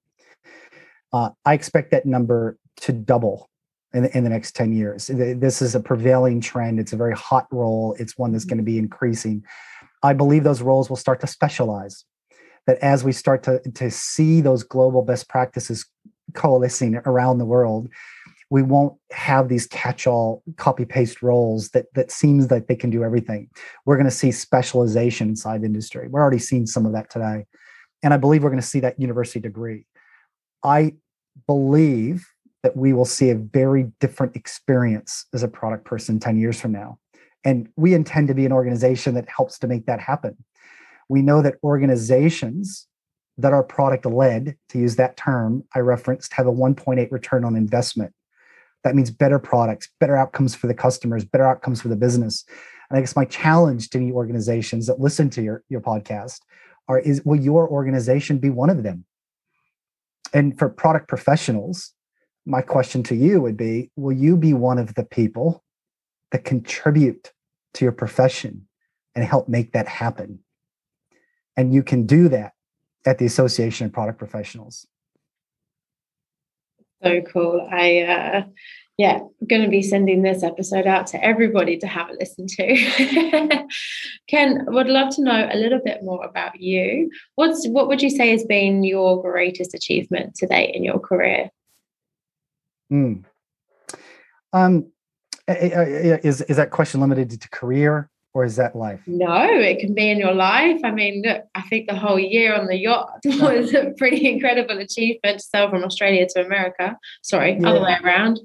Uh, 1.11 1.29
I 1.45 1.53
expect 1.53 1.91
that 1.91 2.05
number 2.05 2.59
to 2.81 2.93
double 2.93 3.49
in, 3.93 4.05
in 4.05 4.23
the 4.23 4.29
next 4.29 4.55
10 4.55 4.73
years. 4.73 5.07
This 5.07 5.61
is 5.61 5.75
a 5.75 5.79
prevailing 5.79 6.41
trend. 6.41 6.79
It's 6.79 6.93
a 6.93 6.97
very 6.97 7.15
hot 7.15 7.47
role. 7.51 7.95
It's 7.99 8.17
one 8.17 8.31
that's 8.31 8.45
going 8.45 8.57
to 8.57 8.63
mm-hmm. 8.63 8.75
be 8.75 8.79
increasing. 8.79 9.43
I 10.03 10.13
believe 10.13 10.43
those 10.43 10.61
roles 10.61 10.89
will 10.89 10.97
start 10.97 11.19
to 11.21 11.27
specialize. 11.27 12.05
That 12.65 12.77
as 12.79 13.03
we 13.03 13.13
start 13.13 13.43
to, 13.43 13.59
to 13.75 13.89
see 13.89 14.41
those 14.41 14.63
global 14.63 15.01
best 15.01 15.29
practices 15.29 15.85
coalescing 16.33 16.97
around 17.05 17.37
the 17.37 17.45
world, 17.45 17.87
we 18.49 18.61
won't 18.61 18.93
have 19.11 19.47
these 19.47 19.67
catch-all 19.67 20.43
copy-paste 20.57 21.21
roles 21.21 21.69
that 21.69 21.85
that 21.95 22.11
seems 22.11 22.49
like 22.51 22.67
they 22.67 22.75
can 22.75 22.89
do 22.89 23.03
everything. 23.03 23.49
We're 23.85 23.95
going 23.95 24.05
to 24.05 24.11
see 24.11 24.31
specialization 24.31 25.29
inside 25.29 25.63
industry. 25.63 26.07
We're 26.09 26.21
already 26.21 26.39
seeing 26.39 26.65
some 26.65 26.85
of 26.85 26.91
that 26.93 27.09
today. 27.09 27.45
And 28.03 28.13
I 28.13 28.17
believe 28.17 28.43
we're 28.43 28.49
going 28.49 28.61
to 28.61 28.67
see 28.67 28.81
that 28.81 28.99
university 28.99 29.39
degree. 29.39 29.85
I 30.63 30.95
believe 31.45 32.27
that 32.67 32.75
we 32.75 32.91
will 32.91 33.05
see 33.05 33.29
a 33.29 33.35
very 33.35 33.89
different 34.01 34.35
experience 34.35 35.25
as 35.33 35.41
a 35.41 35.47
product 35.47 35.85
person 35.85 36.19
10 36.19 36.37
years 36.37 36.59
from 36.59 36.73
now. 36.73 36.99
And 37.45 37.69
we 37.77 37.93
intend 37.93 38.27
to 38.27 38.33
be 38.33 38.45
an 38.45 38.51
organization 38.51 39.13
that 39.13 39.29
helps 39.29 39.57
to 39.59 39.67
make 39.67 39.85
that 39.85 40.01
happen. 40.01 40.35
We 41.07 41.21
know 41.21 41.41
that 41.41 41.55
organizations 41.63 42.85
that 43.37 43.53
are 43.53 43.63
product 43.63 44.05
led, 44.05 44.57
to 44.67 44.79
use 44.79 44.97
that 44.97 45.15
term 45.15 45.63
I 45.75 45.79
referenced, 45.79 46.33
have 46.33 46.45
a 46.45 46.51
1.8 46.51 47.09
return 47.09 47.45
on 47.45 47.55
investment. 47.55 48.13
That 48.83 48.95
means 48.95 49.11
better 49.11 49.39
products, 49.39 49.87
better 50.01 50.17
outcomes 50.17 50.53
for 50.53 50.67
the 50.67 50.73
customers, 50.73 51.23
better 51.23 51.47
outcomes 51.47 51.81
for 51.81 51.87
the 51.87 51.95
business. 51.95 52.43
And 52.89 52.97
I 52.97 53.01
guess 53.01 53.15
my 53.15 53.23
challenge 53.23 53.91
to 53.91 53.97
any 53.97 54.11
organizations 54.11 54.87
that 54.87 54.99
listen 54.99 55.29
to 55.29 55.41
your, 55.41 55.63
your 55.69 55.79
podcast 55.79 56.41
are 56.89 56.99
is 56.99 57.21
will 57.23 57.39
your 57.39 57.69
organization 57.69 58.39
be 58.39 58.49
one 58.49 58.69
of 58.69 58.83
them? 58.83 59.05
And 60.33 60.59
for 60.59 60.67
product 60.67 61.07
professionals, 61.07 61.93
my 62.47 62.61
question 62.61 63.03
to 63.03 63.15
you 63.15 63.41
would 63.41 63.57
be 63.57 63.91
Will 63.95 64.15
you 64.15 64.37
be 64.37 64.53
one 64.53 64.79
of 64.79 64.95
the 64.95 65.03
people 65.03 65.63
that 66.31 66.45
contribute 66.45 67.33
to 67.73 67.85
your 67.85 67.91
profession 67.91 68.67
and 69.13 69.25
help 69.25 69.47
make 69.49 69.73
that 69.73 69.87
happen? 69.87 70.39
And 71.55 71.73
you 71.73 71.83
can 71.83 72.05
do 72.05 72.29
that 72.29 72.53
at 73.05 73.17
the 73.17 73.25
Association 73.25 73.87
of 73.87 73.93
Product 73.93 74.17
Professionals. 74.17 74.87
So 77.03 77.21
cool. 77.21 77.67
I, 77.71 78.01
uh, 78.01 78.43
yeah, 78.97 79.19
I'm 79.19 79.47
going 79.47 79.61
to 79.61 79.69
be 79.69 79.83
sending 79.83 80.23
this 80.23 80.41
episode 80.41 80.87
out 80.87 81.05
to 81.07 81.23
everybody 81.23 81.77
to 81.77 81.87
have 81.87 82.09
a 82.09 82.13
listen 82.13 82.47
to. 82.47 83.67
Kent, 84.27 84.71
would 84.71 84.87
love 84.87 85.15
to 85.15 85.21
know 85.21 85.47
a 85.51 85.57
little 85.57 85.79
bit 85.83 85.99
more 86.01 86.23
about 86.25 86.59
you. 86.59 87.11
What's 87.35 87.67
what 87.67 87.87
would 87.87 88.01
you 88.01 88.09
say 88.09 88.31
has 88.31 88.45
been 88.45 88.83
your 88.83 89.21
greatest 89.21 89.75
achievement 89.75 90.35
to 90.35 90.47
date 90.47 90.73
in 90.73 90.83
your 90.83 90.99
career? 90.99 91.51
Mm. 92.91 93.23
Um, 94.53 94.91
is 95.47 96.41
is 96.41 96.57
that 96.57 96.71
question 96.71 96.99
limited 96.99 97.41
to 97.41 97.49
career 97.49 98.09
or 98.33 98.43
is 98.43 98.55
that 98.57 98.75
life? 98.75 99.01
No, 99.07 99.45
it 99.45 99.79
can 99.79 99.93
be 99.93 100.11
in 100.11 100.19
your 100.19 100.33
life. 100.33 100.79
I 100.83 100.91
mean, 100.91 101.23
look, 101.25 101.43
I 101.55 101.61
think 101.63 101.87
the 101.87 101.95
whole 101.95 102.19
year 102.19 102.53
on 102.53 102.67
the 102.67 102.77
yacht 102.77 103.19
was 103.25 103.73
a 103.73 103.93
pretty 103.97 104.29
incredible 104.29 104.77
achievement 104.77 105.39
to 105.39 105.43
sail 105.43 105.69
from 105.69 105.83
Australia 105.83 106.27
to 106.35 106.45
America. 106.45 106.97
Sorry, 107.23 107.57
yeah. 107.59 107.69
other 107.69 107.81
way 107.81 107.97
around. 108.03 108.39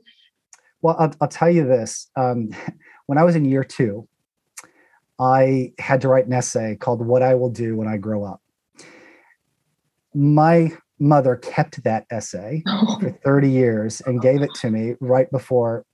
Well, 0.81 0.97
I'll, 0.99 1.15
I'll 1.21 1.29
tell 1.29 1.51
you 1.51 1.67
this. 1.67 2.09
Um, 2.17 2.51
when 3.07 3.19
I 3.19 3.25
was 3.25 3.37
in 3.37 3.45
year 3.45 3.65
two, 3.65 4.09
I 5.19 5.73
had 5.79 6.01
to 6.01 6.09
write 6.09 6.27
an 6.27 6.33
essay 6.33 6.77
called 6.77 7.05
What 7.05 7.23
I 7.23 7.35
Will 7.35 7.51
Do 7.51 7.77
When 7.77 7.87
I 7.87 7.97
Grow 7.97 8.25
Up. 8.25 8.41
My 10.15 10.73
mother 11.03 11.37
kept 11.37 11.83
that 11.83 12.07
essay 12.11 12.63
for 13.01 13.11
30 13.11 13.51
years 13.51 14.01
and 14.03 14.23
gave 14.23 14.41
it 14.41 14.55
to 14.55 14.71
me 14.71 14.95
right 15.01 15.31
before 15.31 15.85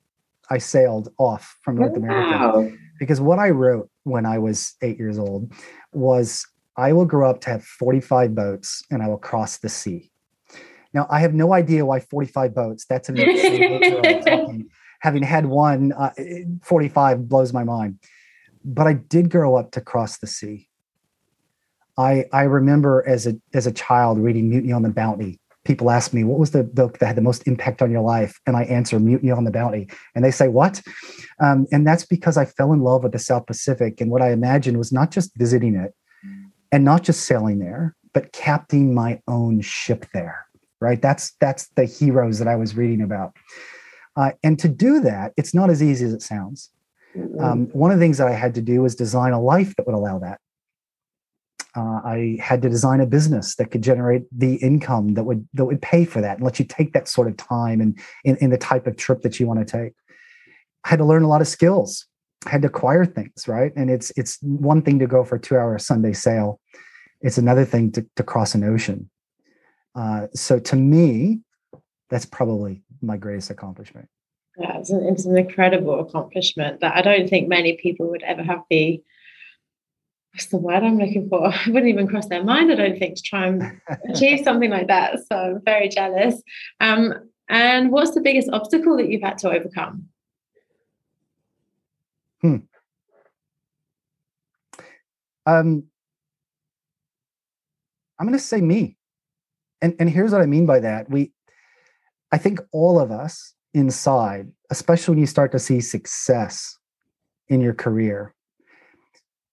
I 0.50 0.58
sailed 0.58 1.08
off 1.18 1.56
from 1.62 1.76
North 1.76 1.96
wow. 1.96 2.52
America. 2.52 2.76
Because 2.98 3.20
what 3.20 3.38
I 3.38 3.50
wrote 3.50 3.88
when 4.04 4.26
I 4.26 4.38
was 4.38 4.74
eight 4.82 4.98
years 4.98 5.18
old 5.18 5.52
was 5.92 6.46
I 6.76 6.92
will 6.92 7.06
grow 7.06 7.30
up 7.30 7.40
to 7.42 7.50
have 7.50 7.64
45 7.64 8.34
boats 8.34 8.82
and 8.90 9.02
I 9.02 9.08
will 9.08 9.18
cross 9.18 9.58
the 9.58 9.68
sea. 9.68 10.10
Now, 10.92 11.06
I 11.10 11.20
have 11.20 11.34
no 11.34 11.52
idea 11.52 11.84
why 11.84 12.00
45 12.00 12.54
boats, 12.54 12.86
that's 12.88 13.08
an 13.08 13.16
talking. 14.24 14.68
Having 15.00 15.22
had 15.22 15.46
one, 15.46 15.92
uh, 15.92 16.10
45 16.62 17.28
blows 17.28 17.52
my 17.52 17.64
mind. 17.64 17.98
But 18.64 18.86
I 18.86 18.94
did 18.94 19.30
grow 19.30 19.56
up 19.56 19.70
to 19.72 19.80
cross 19.80 20.18
the 20.18 20.26
sea. 20.26 20.67
I, 21.98 22.24
I 22.32 22.42
remember 22.44 23.04
as 23.06 23.26
a, 23.26 23.34
as 23.52 23.66
a 23.66 23.72
child 23.72 24.18
reading 24.18 24.48
Mutiny 24.48 24.72
on 24.72 24.82
the 24.82 24.88
Bounty. 24.88 25.40
People 25.64 25.90
ask 25.90 26.14
me, 26.14 26.24
what 26.24 26.38
was 26.38 26.52
the 26.52 26.64
book 26.64 26.98
that 26.98 27.06
had 27.06 27.16
the 27.16 27.22
most 27.22 27.46
impact 27.46 27.82
on 27.82 27.90
your 27.90 28.00
life? 28.00 28.40
And 28.46 28.56
I 28.56 28.62
answer 28.62 28.98
Mutiny 28.98 29.30
on 29.30 29.44
the 29.44 29.50
Bounty. 29.50 29.88
And 30.14 30.24
they 30.24 30.30
say, 30.30 30.48
what? 30.48 30.80
Um, 31.42 31.66
and 31.70 31.86
that's 31.86 32.06
because 32.06 32.38
I 32.38 32.46
fell 32.46 32.72
in 32.72 32.80
love 32.80 33.02
with 33.02 33.12
the 33.12 33.18
South 33.18 33.46
Pacific. 33.46 34.00
And 34.00 34.10
what 34.10 34.22
I 34.22 34.32
imagined 34.32 34.78
was 34.78 34.92
not 34.92 35.10
just 35.10 35.36
visiting 35.36 35.74
it 35.74 35.92
and 36.72 36.84
not 36.84 37.02
just 37.02 37.26
sailing 37.26 37.58
there, 37.58 37.94
but 38.14 38.32
captaining 38.32 38.94
my 38.94 39.20
own 39.28 39.60
ship 39.60 40.06
there 40.14 40.48
right? 40.80 41.00
That's 41.00 41.32
that's 41.40 41.68
the 41.70 41.84
heroes 41.84 42.38
that 42.38 42.48
I 42.48 42.56
was 42.56 42.76
reading 42.76 43.02
about. 43.02 43.36
Uh, 44.16 44.32
and 44.42 44.58
to 44.58 44.68
do 44.68 45.00
that, 45.00 45.32
it's 45.36 45.54
not 45.54 45.70
as 45.70 45.82
easy 45.82 46.04
as 46.04 46.12
it 46.12 46.22
sounds. 46.22 46.70
Mm-hmm. 47.16 47.40
Um, 47.42 47.66
one 47.72 47.90
of 47.90 47.98
the 47.98 48.04
things 48.04 48.18
that 48.18 48.28
I 48.28 48.32
had 48.32 48.54
to 48.56 48.62
do 48.62 48.82
was 48.82 48.94
design 48.94 49.32
a 49.32 49.40
life 49.40 49.74
that 49.76 49.86
would 49.86 49.94
allow 49.94 50.18
that. 50.18 50.40
Uh, 51.78 52.00
I 52.04 52.36
had 52.40 52.60
to 52.62 52.68
design 52.68 53.00
a 53.00 53.06
business 53.06 53.54
that 53.56 53.70
could 53.70 53.82
generate 53.82 54.24
the 54.36 54.56
income 54.56 55.14
that 55.14 55.22
would 55.22 55.46
that 55.54 55.64
would 55.64 55.80
pay 55.80 56.04
for 56.04 56.20
that 56.20 56.38
and 56.38 56.44
let 56.44 56.58
you 56.58 56.64
take 56.64 56.92
that 56.92 57.06
sort 57.06 57.28
of 57.28 57.36
time 57.36 57.80
and 57.80 57.96
in, 58.24 58.36
in 58.38 58.50
the 58.50 58.58
type 58.58 58.88
of 58.88 58.96
trip 58.96 59.22
that 59.22 59.38
you 59.38 59.46
want 59.46 59.60
to 59.60 59.64
take. 59.64 59.92
I 60.84 60.88
had 60.88 60.98
to 60.98 61.04
learn 61.04 61.22
a 61.22 61.28
lot 61.28 61.40
of 61.40 61.46
skills. 61.46 62.06
I 62.46 62.50
had 62.50 62.62
to 62.62 62.68
acquire 62.68 63.04
things, 63.04 63.46
right? 63.46 63.72
And 63.76 63.90
it's 63.90 64.10
it's 64.16 64.38
one 64.42 64.82
thing 64.82 64.98
to 64.98 65.06
go 65.06 65.22
for 65.22 65.36
a 65.36 65.40
two 65.40 65.56
hour 65.56 65.78
Sunday 65.78 66.14
sail. 66.14 66.58
It's 67.20 67.38
another 67.38 67.64
thing 67.64 67.92
to, 67.92 68.04
to 68.16 68.22
cross 68.24 68.56
an 68.56 68.64
ocean. 68.64 69.08
Uh, 69.94 70.26
so 70.34 70.58
to 70.58 70.74
me, 70.74 71.40
that's 72.10 72.26
probably 72.26 72.82
my 73.02 73.16
greatest 73.16 73.50
accomplishment. 73.50 74.08
Yeah, 74.58 74.78
it's 74.78 74.90
an, 74.90 75.06
it's 75.06 75.26
an 75.26 75.38
incredible 75.38 76.00
accomplishment 76.00 76.80
that 76.80 76.96
I 76.96 77.02
don't 77.02 77.28
think 77.30 77.48
many 77.48 77.76
people 77.76 78.10
would 78.10 78.22
ever 78.22 78.42
have 78.42 78.62
the 78.68 79.00
what's 80.38 80.46
the 80.46 80.56
word 80.56 80.84
I'm 80.84 80.98
looking 80.98 81.28
for? 81.28 81.52
It 81.66 81.72
wouldn't 81.72 81.88
even 81.88 82.06
cross 82.06 82.28
their 82.28 82.44
mind, 82.44 82.70
I 82.70 82.76
don't 82.76 82.98
think, 82.98 83.16
to 83.16 83.22
try 83.22 83.46
and 83.48 83.80
achieve 84.14 84.44
something 84.44 84.70
like 84.70 84.86
that. 84.86 85.18
So 85.26 85.36
I'm 85.36 85.62
very 85.64 85.88
jealous. 85.88 86.40
Um, 86.80 87.12
and 87.48 87.90
what's 87.90 88.14
the 88.14 88.20
biggest 88.20 88.48
obstacle 88.52 88.96
that 88.98 89.08
you've 89.08 89.22
had 89.22 89.38
to 89.38 89.50
overcome? 89.50 90.08
Hmm. 92.40 92.56
Um, 95.44 95.84
I'm 98.18 98.26
going 98.26 98.38
to 98.38 98.38
say 98.38 98.60
me 98.60 98.98
and 99.80 99.94
and 99.98 100.10
here's 100.10 100.32
what 100.32 100.40
I 100.40 100.46
mean 100.46 100.66
by 100.66 100.80
that. 100.80 101.10
We, 101.10 101.32
I 102.32 102.38
think 102.38 102.60
all 102.72 103.00
of 103.00 103.10
us 103.10 103.54
inside, 103.74 104.48
especially 104.70 105.12
when 105.12 105.20
you 105.20 105.26
start 105.26 105.52
to 105.52 105.58
see 105.58 105.80
success 105.80 106.76
in 107.48 107.60
your 107.60 107.74
career, 107.74 108.34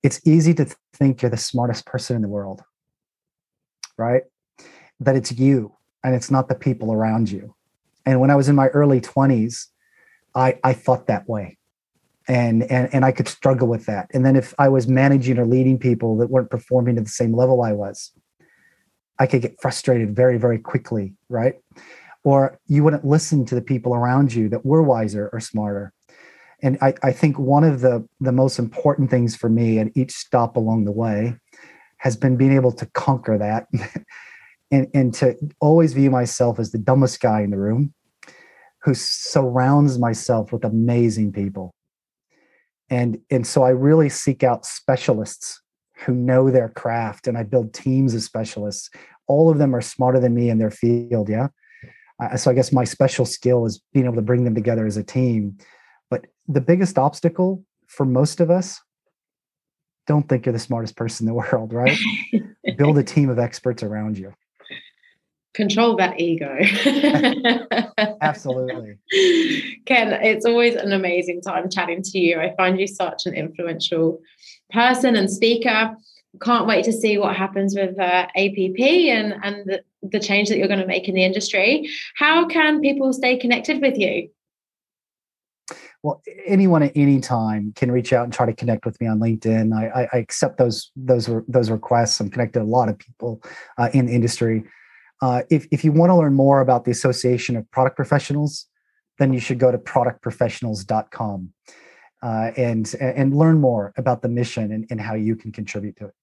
it's 0.05 0.21
easy 0.23 0.53
to 0.53 0.67
think 0.93 1.23
you're 1.23 1.31
the 1.31 1.37
smartest 1.37 1.87
person 1.87 2.15
in 2.15 2.21
the 2.21 2.27
world, 2.27 2.61
right? 3.97 4.21
That 4.99 5.15
it's 5.15 5.31
you 5.31 5.73
and 6.03 6.13
it's 6.13 6.29
not 6.29 6.47
the 6.47 6.53
people 6.53 6.93
around 6.93 7.31
you. 7.31 7.55
And 8.05 8.21
when 8.21 8.29
I 8.29 8.35
was 8.35 8.47
in 8.47 8.55
my 8.55 8.67
early 8.67 9.01
20s, 9.01 9.65
I, 10.35 10.59
I 10.63 10.73
thought 10.73 11.07
that 11.07 11.27
way. 11.27 11.57
And, 12.27 12.63
and 12.71 12.91
and 12.93 13.03
I 13.05 13.11
could 13.11 13.27
struggle 13.27 13.67
with 13.67 13.87
that. 13.87 14.09
And 14.13 14.23
then 14.23 14.35
if 14.35 14.53
I 14.59 14.69
was 14.69 14.87
managing 14.87 15.39
or 15.39 15.45
leading 15.45 15.79
people 15.79 16.17
that 16.17 16.29
weren't 16.29 16.51
performing 16.51 16.95
to 16.95 17.01
the 17.01 17.09
same 17.09 17.35
level 17.35 17.63
I 17.63 17.71
was, 17.71 18.11
I 19.17 19.25
could 19.25 19.41
get 19.41 19.59
frustrated 19.59 20.15
very, 20.15 20.37
very 20.37 20.59
quickly, 20.59 21.15
right? 21.29 21.55
Or 22.23 22.59
you 22.67 22.83
wouldn't 22.83 23.05
listen 23.05 23.43
to 23.45 23.55
the 23.55 23.61
people 23.61 23.95
around 23.95 24.33
you 24.33 24.49
that 24.49 24.65
were 24.65 24.83
wiser 24.83 25.29
or 25.33 25.39
smarter. 25.39 25.93
And 26.65 26.79
I, 26.81 26.95
I 27.03 27.11
think 27.11 27.37
one 27.37 27.63
of 27.63 27.81
the, 27.81 28.07
the 28.19 28.31
most 28.31 28.57
important 28.57 29.11
things 29.11 29.35
for 29.35 29.49
me 29.49 29.77
at 29.77 29.95
each 29.95 30.11
stop 30.11 30.57
along 30.57 30.85
the 30.85 30.91
way 30.91 31.35
has 31.97 32.17
been 32.17 32.37
being 32.37 32.53
able 32.53 32.71
to 32.71 32.87
conquer 32.87 33.37
that 33.37 33.67
and, 34.71 34.87
and 34.95 35.13
to 35.13 35.35
always 35.61 35.93
view 35.93 36.09
myself 36.09 36.57
as 36.57 36.71
the 36.71 36.79
dumbest 36.79 37.21
guy 37.21 37.41
in 37.41 37.51
the 37.51 37.57
room 37.59 37.93
who 38.81 38.95
surrounds 38.95 39.99
myself 39.99 40.51
with 40.51 40.65
amazing 40.65 41.31
people. 41.31 41.75
And, 42.89 43.19
and 43.29 43.45
so 43.45 43.61
I 43.61 43.69
really 43.69 44.09
seek 44.09 44.43
out 44.43 44.65
specialists 44.65 45.61
who 45.97 46.15
know 46.15 46.49
their 46.49 46.69
craft 46.69 47.27
and 47.27 47.37
I 47.37 47.43
build 47.43 47.75
teams 47.75 48.15
of 48.15 48.23
specialists. 48.23 48.89
All 49.27 49.51
of 49.51 49.59
them 49.59 49.75
are 49.75 49.81
smarter 49.81 50.19
than 50.19 50.33
me 50.33 50.49
in 50.49 50.57
their 50.57 50.71
field. 50.71 51.29
Yeah. 51.29 51.49
Uh, 52.19 52.37
so 52.37 52.49
I 52.49 52.55
guess 52.55 52.71
my 52.71 52.85
special 52.85 53.25
skill 53.25 53.67
is 53.67 53.83
being 53.93 54.07
able 54.07 54.15
to 54.15 54.23
bring 54.23 54.45
them 54.45 54.55
together 54.55 54.87
as 54.87 54.97
a 54.97 55.03
team. 55.03 55.59
But 56.09 56.25
the 56.47 56.61
biggest 56.61 56.97
obstacle 56.97 57.63
for 57.87 58.05
most 58.05 58.39
of 58.39 58.49
us, 58.49 58.81
don't 60.07 60.27
think 60.29 60.45
you're 60.45 60.53
the 60.53 60.59
smartest 60.59 60.95
person 60.95 61.27
in 61.27 61.33
the 61.33 61.33
world, 61.51 61.73
right? 61.73 61.97
build 62.77 62.97
a 62.97 63.03
team 63.15 63.29
of 63.29 63.39
experts 63.39 63.83
around 63.83 64.17
you. 64.17 64.33
Control 65.53 65.95
that 65.95 66.19
ego. 66.19 66.57
Absolutely. 68.21 68.97
Kent, 69.85 70.21
it's 70.21 70.45
always 70.45 70.75
an 70.75 70.91
amazing 70.91 71.41
time 71.41 71.69
chatting 71.69 72.01
to 72.03 72.19
you. 72.19 72.39
I 72.39 72.53
find 72.57 72.77
you 72.77 72.87
such 72.87 73.25
an 73.25 73.33
influential 73.33 74.19
person 74.71 75.15
and 75.15 75.31
speaker. 75.31 75.95
Can't 76.41 76.67
wait 76.67 76.83
to 76.85 76.91
see 76.91 77.17
what 77.17 77.37
happens 77.37 77.73
with 77.73 77.97
uh, 77.97 78.27
APP 78.35 78.79
and, 78.81 79.35
and 79.43 79.65
the, 79.65 79.81
the 80.01 80.19
change 80.19 80.49
that 80.49 80.57
you're 80.57 80.67
going 80.67 80.81
to 80.81 80.85
make 80.85 81.07
in 81.07 81.15
the 81.15 81.23
industry. 81.23 81.89
How 82.17 82.45
can 82.45 82.81
people 82.81 83.13
stay 83.13 83.37
connected 83.37 83.81
with 83.81 83.97
you? 83.97 84.29
Well 86.05 86.21
anyone 86.45 86.83
at 86.83 86.91
any 86.95 87.19
time 87.19 87.73
can 87.75 87.91
reach 87.91 88.13
out 88.13 88.23
and 88.23 88.31
try 88.31 88.45
to 88.45 88.53
connect 88.53 88.85
with 88.85 88.99
me 89.01 89.07
on 89.07 89.19
linkedin 89.19 89.73
i, 89.73 90.07
I 90.13 90.17
accept 90.17 90.57
those 90.57 90.91
those 90.95 91.29
those 91.47 91.69
requests 91.71 92.19
i'm 92.19 92.29
connected 92.29 92.59
to 92.59 92.65
a 92.65 92.67
lot 92.77 92.89
of 92.89 92.97
people 92.99 93.41
uh, 93.77 93.89
in 93.93 94.05
the 94.05 94.13
industry 94.13 94.63
uh, 95.21 95.41
if, 95.49 95.65
if 95.71 95.83
you 95.83 95.91
want 95.91 96.09
to 96.09 96.15
learn 96.15 96.33
more 96.33 96.59
about 96.59 96.85
the 96.85 96.91
association 96.91 97.55
of 97.55 97.69
product 97.71 97.95
professionals 97.95 98.67
then 99.17 99.33
you 99.33 99.39
should 99.39 99.59
go 99.59 99.71
to 99.71 99.77
productprofessionals.com 99.77 101.53
uh, 102.21 102.51
and 102.57 102.95
and 102.99 103.35
learn 103.35 103.59
more 103.59 103.93
about 103.97 104.21
the 104.21 104.29
mission 104.29 104.71
and, 104.71 104.85
and 104.89 104.99
how 104.99 105.13
you 105.13 105.35
can 105.35 105.51
contribute 105.51 105.95
to 105.97 106.05
it. 106.05 106.13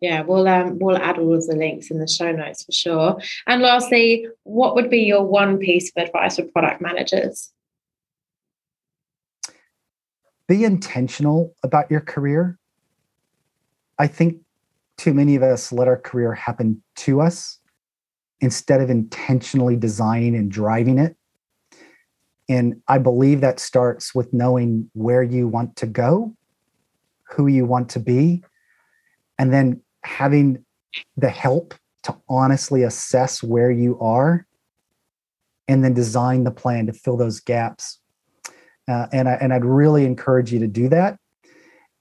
Yeah, 0.00 0.22
we'll 0.22 0.46
um, 0.46 0.78
we'll 0.78 0.98
add 0.98 1.18
all 1.18 1.34
of 1.34 1.46
the 1.46 1.56
links 1.56 1.90
in 1.90 1.98
the 1.98 2.06
show 2.06 2.30
notes 2.32 2.64
for 2.64 2.72
sure. 2.72 3.18
And 3.46 3.62
lastly, 3.62 4.26
what 4.42 4.74
would 4.74 4.90
be 4.90 5.00
your 5.00 5.24
one 5.24 5.58
piece 5.58 5.90
of 5.96 6.04
advice 6.04 6.36
for 6.36 6.44
product 6.44 6.82
managers? 6.82 7.50
Be 10.48 10.64
intentional 10.64 11.54
about 11.62 11.90
your 11.90 12.00
career. 12.00 12.58
I 13.98 14.06
think 14.06 14.38
too 14.96 15.12
many 15.12 15.36
of 15.36 15.42
us 15.42 15.72
let 15.72 15.88
our 15.88 15.98
career 15.98 16.34
happen 16.34 16.82
to 16.96 17.20
us 17.20 17.58
instead 18.40 18.80
of 18.80 18.90
intentionally 18.90 19.76
designing 19.76 20.36
and 20.36 20.50
driving 20.50 20.98
it. 20.98 21.16
And 22.48 22.80
I 22.86 22.98
believe 22.98 23.40
that 23.40 23.58
starts 23.58 24.14
with 24.14 24.32
knowing 24.32 24.88
where 24.92 25.22
you 25.22 25.48
want 25.48 25.74
to 25.76 25.86
go, 25.86 26.36
who 27.24 27.48
you 27.48 27.66
want 27.66 27.88
to 27.90 27.98
be, 27.98 28.44
and 29.38 29.52
then 29.52 29.82
having 30.04 30.64
the 31.16 31.28
help 31.28 31.74
to 32.04 32.16
honestly 32.28 32.84
assess 32.84 33.42
where 33.42 33.70
you 33.70 33.98
are 34.00 34.46
and 35.66 35.82
then 35.82 35.92
design 35.92 36.44
the 36.44 36.52
plan 36.52 36.86
to 36.86 36.92
fill 36.92 37.16
those 37.16 37.40
gaps. 37.40 37.98
Uh, 38.88 39.06
and, 39.12 39.28
I, 39.28 39.32
and 39.34 39.52
I'd 39.52 39.64
really 39.64 40.04
encourage 40.04 40.52
you 40.52 40.60
to 40.60 40.68
do 40.68 40.88
that 40.90 41.18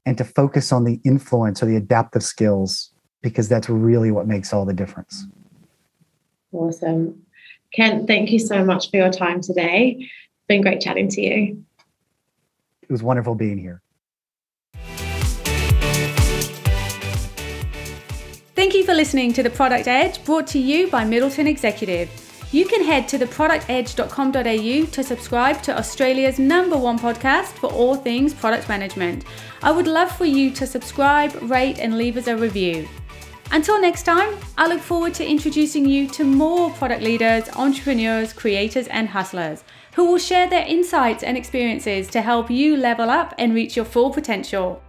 and 0.06 0.18
to 0.18 0.24
focus 0.24 0.72
on 0.72 0.84
the 0.84 1.00
influence 1.04 1.64
or 1.64 1.66
the 1.66 1.76
adaptive 1.76 2.24
skills 2.24 2.92
because 3.22 3.50
that's 3.50 3.70
really 3.70 4.12
what 4.12 4.28
makes 4.28 4.54
all 4.54 4.66
the 4.66 4.74
difference. 4.74 5.26
Awesome. 6.52 7.24
Kent, 7.74 8.08
thank 8.08 8.32
you 8.32 8.40
so 8.40 8.64
much 8.64 8.92
for 8.92 8.98
your 8.98 9.12
time 9.12 9.42
today 9.42 9.98
It's 10.00 10.48
been 10.48 10.62
great 10.62 10.80
chatting 10.80 11.10
to 11.10 11.22
you. 11.22 11.66
It 12.84 12.92
was 12.92 13.02
wonderful 13.02 13.34
being 13.34 13.58
here. 13.58 13.82
Thank 18.56 18.74
you 18.74 18.86
for 18.86 18.94
listening 18.94 19.34
to 19.34 19.44
The 19.44 19.50
Product 19.50 19.88
Edge 19.88 20.24
brought 20.24 20.48
to 20.48 20.60
you 20.60 20.88
by 20.90 21.04
Middleton 21.04 21.48
Executive. 21.48 22.25
You 22.56 22.66
can 22.66 22.86
head 22.86 23.10
to 23.10 23.20
theproductedge.com.au 23.20 24.86
to 24.86 25.04
subscribe 25.04 25.62
to 25.64 25.78
Australia's 25.78 26.40
number 26.40 26.78
one 26.78 26.98
podcast 26.98 27.52
for 27.60 27.70
all 27.70 27.96
things 27.96 28.34
product 28.34 28.70
management. 28.70 29.26
I 29.62 29.72
would 29.72 29.88
love 29.88 30.10
for 30.10 30.24
you 30.24 30.52
to 30.52 30.66
subscribe, 30.66 31.34
rate, 31.42 31.80
and 31.80 31.98
leave 31.98 32.16
us 32.16 32.28
a 32.28 32.38
review. 32.38 32.88
Until 33.52 33.82
next 33.82 34.04
time, 34.04 34.38
I 34.58 34.68
look 34.68 34.80
forward 34.80 35.14
to 35.16 35.30
introducing 35.30 35.86
you 35.86 36.08
to 36.12 36.24
more 36.24 36.70
product 36.70 37.02
leaders, 37.02 37.50
entrepreneurs, 37.58 38.32
creators, 38.32 38.88
and 38.88 39.10
hustlers 39.10 39.66
who 39.94 40.06
will 40.06 40.18
share 40.18 40.50
their 40.50 40.66
insights 40.66 41.24
and 41.24 41.36
experiences 41.36 42.08
to 42.12 42.22
help 42.22 42.50
you 42.50 42.78
level 42.78 43.10
up 43.10 43.36
and 43.38 43.54
reach 43.54 43.76
your 43.76 43.84
full 43.84 44.12
potential. 44.12 44.82